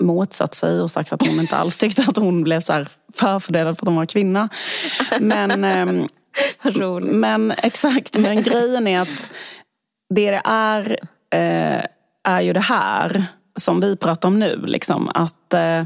motsatt 0.00 0.54
sig 0.54 0.80
och 0.80 0.90
sagt 0.90 1.12
att 1.12 1.26
hon 1.26 1.40
inte 1.40 1.56
alls 1.56 1.78
tyckte 1.78 2.04
att 2.08 2.16
hon 2.16 2.42
blev 2.42 2.60
så 2.60 2.72
här 2.72 2.88
förfördelad 3.14 3.78
för 3.78 3.84
att 3.84 3.88
hon 3.88 3.96
var 3.96 4.06
kvinna. 4.06 4.48
Men, 5.20 5.64
ähm, 5.64 6.08
men 7.02 7.50
exakt, 7.50 8.18
men 8.18 8.42
grejen 8.42 8.86
är 8.86 9.00
att 9.00 9.30
det 10.14 10.30
det 10.30 10.42
är, 10.44 10.98
äh, 11.30 11.84
är 12.24 12.40
ju 12.40 12.52
det 12.52 12.60
här 12.60 13.24
som 13.56 13.80
vi 13.80 13.96
pratar 13.96 14.28
om 14.28 14.38
nu. 14.38 14.62
Liksom, 14.66 15.10
att 15.14 15.36
Eh, 15.54 15.84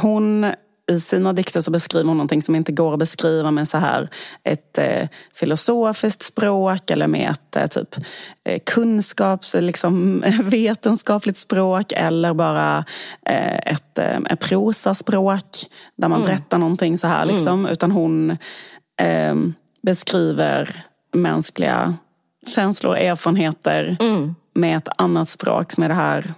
hon 0.00 0.54
i 0.86 1.00
sina 1.00 1.32
dikter 1.32 1.60
så 1.60 1.70
beskriver 1.70 2.08
hon 2.08 2.16
någonting 2.16 2.42
som 2.42 2.54
inte 2.54 2.72
går 2.72 2.92
att 2.92 2.98
beskriva 2.98 3.50
med 3.50 3.68
så 3.68 3.78
här 3.78 4.08
ett 4.42 4.78
eh, 4.78 5.08
filosofiskt 5.34 6.22
språk 6.22 6.90
eller 6.90 7.06
med 7.06 7.30
ett 7.30 7.56
eh, 7.56 7.66
typ 7.66 7.96
eh, 8.44 8.60
kunskaps, 8.66 9.54
liksom, 9.60 10.24
vetenskapligt 10.42 11.36
språk 11.36 11.92
eller 11.96 12.34
bara 12.34 12.84
eh, 13.26 13.58
ett, 13.58 13.98
eh, 13.98 14.18
ett 14.30 14.40
prosaspråk 14.40 15.56
där 15.96 16.08
man 16.08 16.18
mm. 16.20 16.26
berättar 16.26 16.58
någonting 16.58 16.98
så 16.98 17.06
här. 17.06 17.24
Liksom. 17.24 17.60
Mm. 17.60 17.72
Utan 17.72 17.90
hon 17.90 18.38
beskriver 19.82 20.84
mänskliga 21.12 21.94
känslor 22.46 22.92
och 22.92 22.98
erfarenheter 22.98 23.96
Mm. 24.00 24.34
med 24.54 24.76
ett 24.76 24.88
annat 24.96 25.28
språk 25.28 25.72
som 25.72 25.82
är 25.82 25.88
det 25.88 25.94
här 25.94 26.34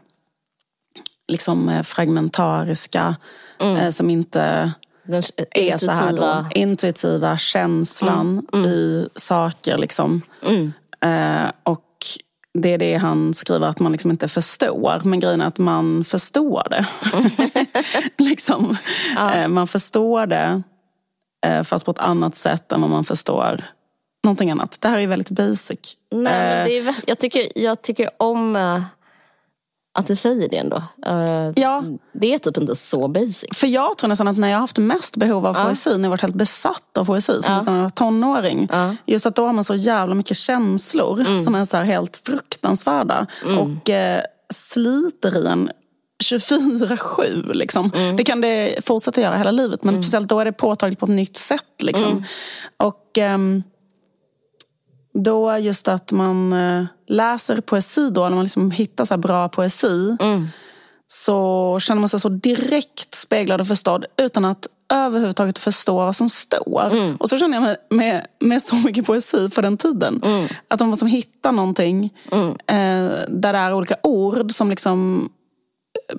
liksom 1.28 1.68
eh, 1.68 1.82
fragmentariska 1.82 3.16
eh, 3.60 3.88
som 3.90 4.10
inte 4.10 4.72
Den 5.04 5.22
är 5.50 5.76
så 5.76 5.92
här 5.92 6.12
då, 6.12 6.12
intuitiva. 6.12 6.50
intuitiva 6.54 7.36
känslan 7.36 8.46
i 8.66 9.08
saker. 9.14 9.78
Liksom. 9.78 10.22
Eh, 11.00 11.50
och 11.62 11.82
det 12.54 12.72
är 12.72 12.78
det 12.78 12.94
han 12.94 13.34
skriver 13.34 13.66
att 13.66 13.80
man 13.80 13.92
liksom 13.92 14.10
inte 14.10 14.28
förstår. 14.28 15.00
Men 15.04 15.20
grejen 15.20 15.40
är 15.40 15.46
att 15.46 15.58
man 15.58 16.04
förstår 16.04 16.66
det. 16.70 16.86
liksom. 18.24 18.76
eh, 19.18 19.48
man 19.48 19.66
förstår 19.66 20.26
det 20.26 20.62
eh, 21.46 21.62
fast 21.62 21.84
på 21.84 21.90
ett 21.90 21.98
annat 21.98 22.36
sätt 22.36 22.72
än 22.72 22.80
vad 22.80 22.90
man 22.90 23.04
förstår 23.04 23.60
någonting 24.24 24.50
annat. 24.50 24.78
Det 24.80 24.88
här 24.88 24.98
är 24.98 25.06
väldigt 25.06 25.30
basic. 25.30 25.96
Nej, 26.10 26.22
men 26.22 26.68
det 26.68 26.78
är, 26.78 26.94
jag, 27.06 27.18
tycker, 27.18 27.48
jag 27.54 27.82
tycker 27.82 28.10
om 28.16 28.56
att 29.98 30.06
du 30.06 30.16
säger 30.16 30.48
det 30.48 30.56
ändå. 30.56 30.82
Eh, 31.06 31.52
Ja. 31.56 31.84
Det 32.12 32.34
är 32.34 32.38
typ 32.38 32.56
inte 32.58 32.76
så 32.76 33.08
basic. 33.08 33.44
För 33.54 33.66
jag 33.66 33.98
tror 33.98 34.08
nästan 34.08 34.28
att 34.28 34.38
när 34.38 34.48
jag 34.48 34.56
har 34.56 34.60
haft 34.60 34.78
mest 34.78 35.16
behov 35.16 35.46
av 35.46 35.54
poesi, 35.64 35.90
när 35.96 36.02
jag 36.04 36.10
varit 36.10 36.22
helt 36.22 36.34
besatt 36.34 36.98
av 36.98 37.04
poesi, 37.04 37.42
som 37.42 37.54
just 37.54 37.66
när 37.66 37.74
jag 37.74 37.82
var 37.82 37.88
tonåring. 37.90 38.68
Just 39.06 39.26
att 39.26 39.36
då 39.36 39.46
har 39.46 39.52
man 39.52 39.64
så 39.64 39.74
jävla 39.74 40.14
mycket 40.14 40.36
känslor 40.36 41.38
som 41.44 41.54
är 41.54 41.64
så 41.64 41.76
helt 41.76 42.16
fruktansvärda. 42.26 43.26
Och 43.58 43.90
eh, 43.90 44.22
sliter 44.50 45.38
i 45.38 45.46
en 45.46 45.70
24-7. 46.24 47.52
Liksom. 47.52 47.90
Det 48.16 48.24
kan 48.24 48.40
det 48.40 48.84
fortsätta 48.86 49.20
göra 49.20 49.36
hela 49.36 49.50
livet, 49.50 49.84
men 49.84 49.94
speciellt 50.02 50.28
då 50.28 50.40
är 50.40 50.44
det 50.44 50.52
påtagligt 50.52 50.98
på 51.00 51.06
ett 51.06 51.10
nytt 51.12 51.36
sätt. 51.36 51.82
Liksom. 51.82 52.24
Och 52.76 53.18
ehm, 53.18 53.62
då 55.24 55.58
just 55.58 55.88
att 55.88 56.12
man 56.12 56.52
eh, 56.52 56.84
läser 57.08 57.60
poesi 57.60 58.10
då, 58.10 58.22
när 58.22 58.36
man 58.36 58.44
liksom 58.44 58.70
hittar 58.70 59.04
så 59.04 59.16
bra 59.16 59.48
poesi 59.48 60.16
så 61.06 61.78
känner 61.80 62.00
man 62.00 62.08
sig 62.08 62.20
så 62.20 62.28
direkt 62.28 63.14
speglad 63.14 63.60
och 63.60 63.68
förstådd 63.68 64.04
utan 64.16 64.44
att 64.44 64.66
överhuvudtaget 64.92 65.58
förstå 65.58 65.96
vad 65.96 66.16
som 66.16 66.28
står. 66.28 66.90
Och 67.18 67.28
så 67.30 67.38
känner 67.38 67.56
jag 67.56 67.62
med, 67.62 67.76
med, 67.90 68.26
med 68.40 68.62
så 68.62 68.76
mycket 68.76 69.06
poesi 69.06 69.48
på 69.50 69.60
den 69.60 69.76
tiden. 69.76 70.20
Att 70.68 70.80
man 70.80 70.96
som 70.96 71.08
hittar 71.08 71.52
någonting 71.52 72.14
eh, 72.66 73.10
där 73.28 73.52
det 73.52 73.58
är 73.58 73.74
olika 73.74 73.96
ord 74.02 74.52
som 74.52 74.70
liksom 74.70 75.28
eh, 76.12 76.18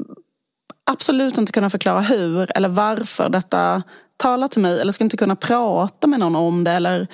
absolut 0.91 1.37
inte 1.37 1.51
kunna 1.51 1.69
förklara 1.69 2.01
hur 2.01 2.51
eller 2.55 2.69
varför 2.69 3.29
detta 3.29 3.83
talar 4.17 4.47
till 4.47 4.61
mig. 4.61 4.79
Eller 4.79 4.91
skulle 4.91 5.05
inte 5.05 5.17
kunna 5.17 5.35
prata 5.35 6.07
med 6.07 6.19
någon 6.19 6.35
om 6.35 6.63
det 6.63 6.71
eller 6.71 7.07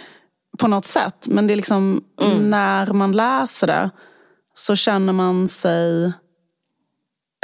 på 0.60 0.68
något 0.68 0.86
sätt. 0.86 1.28
Men 1.30 1.48
det 1.48 1.54
är 1.54 1.56
liksom 1.56 2.04
när 2.42 2.94
man 2.94 3.12
läser 3.12 3.68
det 3.68 3.90
så 4.54 4.76
känner 4.76 5.14
man 5.14 5.48
sig 5.48 6.14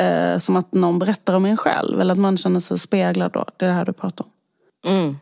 eh, 0.01 0.37
som 0.37 0.55
att 0.55 0.73
någon 0.73 0.99
berättar 0.99 1.33
om 1.33 1.45
en 1.45 1.57
själv. 1.57 2.01
Eller 2.01 2.11
att 2.11 2.19
man 2.19 2.37
känner 2.37 2.59
sig 2.59 2.79
speglad 2.79 3.31
då. 3.31 3.45
Det 3.57 3.65
är 3.65 3.69
det 3.69 3.75
här 3.75 3.85
du 3.85 3.93
pratar 3.93 4.25
om. 4.25 4.31
Mm. 4.91 5.17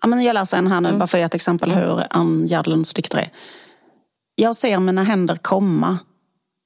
Ja, 0.00 0.08
men 0.08 0.24
jag 0.24 0.34
läser 0.34 0.58
en 0.58 0.66
här 0.66 0.80
nu, 0.80 0.92
bara 0.92 1.06
för 1.06 1.18
att 1.18 1.20
ge 1.20 1.24
ett 1.24 1.34
exempel 1.34 1.70
hur 1.70 2.06
Ann 2.10 2.46
Gärdelunds 2.46 2.94
dikter 2.94 3.18
är. 3.18 3.30
Jag 4.34 4.56
ser 4.56 4.80
mina 4.80 5.02
händer 5.02 5.36
komma. 5.36 5.98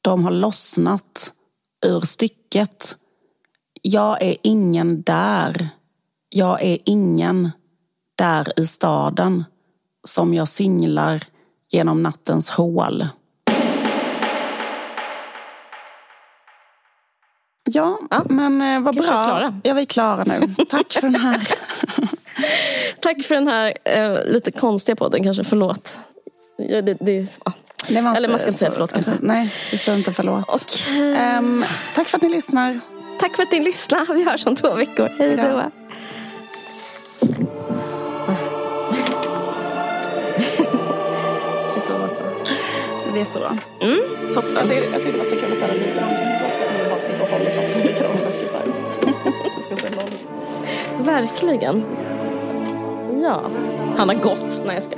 De 0.02 0.24
har 0.24 0.30
lossnat 0.30 1.32
ur 1.86 2.00
stycket. 2.00 2.96
Jag 3.82 4.22
är 4.22 4.36
ingen 4.42 5.02
där. 5.02 5.68
Jag 6.28 6.62
är 6.62 6.78
ingen 6.84 7.50
där 8.18 8.52
i 8.60 8.66
staden 8.66 9.44
som 10.04 10.34
jag 10.34 10.48
singlar 10.48 11.22
genom 11.72 12.02
nattens 12.02 12.50
hål. 12.50 13.06
Ja, 17.64 17.98
men 18.28 18.62
eh, 18.62 18.80
vad 18.80 18.94
kanske 18.94 19.12
bra. 19.12 19.24
klara. 19.24 19.60
Ja, 19.62 19.74
vi 19.74 19.80
är 19.80 19.86
klara 19.86 20.24
nu. 20.24 20.64
Tack 20.68 20.92
för 20.92 21.02
den 21.02 21.14
här. 21.14 21.48
Tack 23.00 23.24
för 23.24 23.34
den 23.34 23.48
här 23.48 23.74
eh, 23.84 24.24
lite 24.24 24.50
konstiga 24.50 24.96
podden 24.96 25.22
kanske. 25.22 25.44
Förlåt. 25.44 26.00
Ja, 26.56 26.82
det, 26.82 26.96
det, 27.00 27.38
ja. 27.44 27.52
Det 27.88 28.00
var 28.00 28.16
Eller 28.16 28.28
man 28.28 28.38
ska 28.38 28.48
inte 28.48 28.58
säga 28.58 28.70
förlåt 28.70 28.92
kanske. 28.92 29.12
Nej, 29.20 29.54
vi 29.70 29.78
säger 29.78 29.98
inte 29.98 30.12
förlåt. 30.12 30.48
Okej. 30.48 31.16
Ehm, 31.16 31.64
tack 31.94 32.08
för 32.08 32.18
att 32.18 32.22
ni 32.22 32.28
lyssnar. 32.28 32.80
Tack 33.20 33.36
för 33.36 33.42
att 33.42 33.52
ni 33.52 33.60
lyssnade. 33.60 34.14
Vi 34.14 34.24
hörs 34.30 34.46
om 34.46 34.54
två 34.54 34.74
veckor. 34.74 35.08
Hej 35.18 35.36
Hejdå. 35.36 35.70
då. 37.20 37.67
Blir 43.18 43.26
jättebra. 43.26 43.58
Mm, 43.80 44.32
toppen. 44.34 44.54
Jag 44.54 44.68
tyckte, 44.68 44.84
jag 44.92 45.02
tyckte 45.02 45.10
det 45.10 45.18
var 45.18 45.24
så 45.24 45.36
kul 45.36 45.52
att 45.52 45.60
höra 45.60 45.72
det. 45.72 46.00
Att 46.84 46.90
bara 46.90 47.00
sitta 47.00 47.22
och 47.22 47.30
hålla 47.30 47.50
så 47.50 47.60
att 47.60 47.84
vi 47.84 47.92
kan 47.92 48.06
Det 49.56 49.62
ska 49.62 49.76
se 49.76 49.88
långt. 49.96 51.06
Verkligen. 51.06 51.84
Ja. 53.22 53.40
Han 53.96 54.08
har 54.08 54.16
gått. 54.16 54.60
Nej, 54.66 54.74
jag 54.74 54.82
ska... 54.82 54.96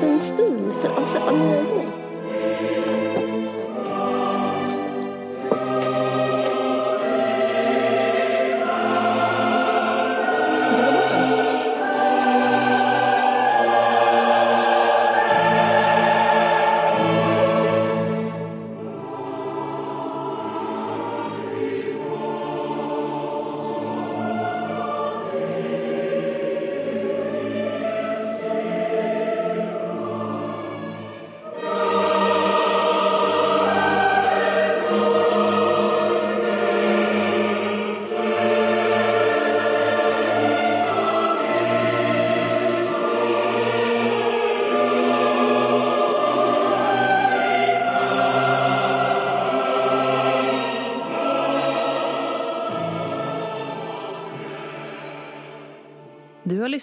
Fin 0.00 0.20
stil. 0.20 0.72
Fin, 0.82 0.90
fin, 0.94 1.66
fin, 1.66 1.90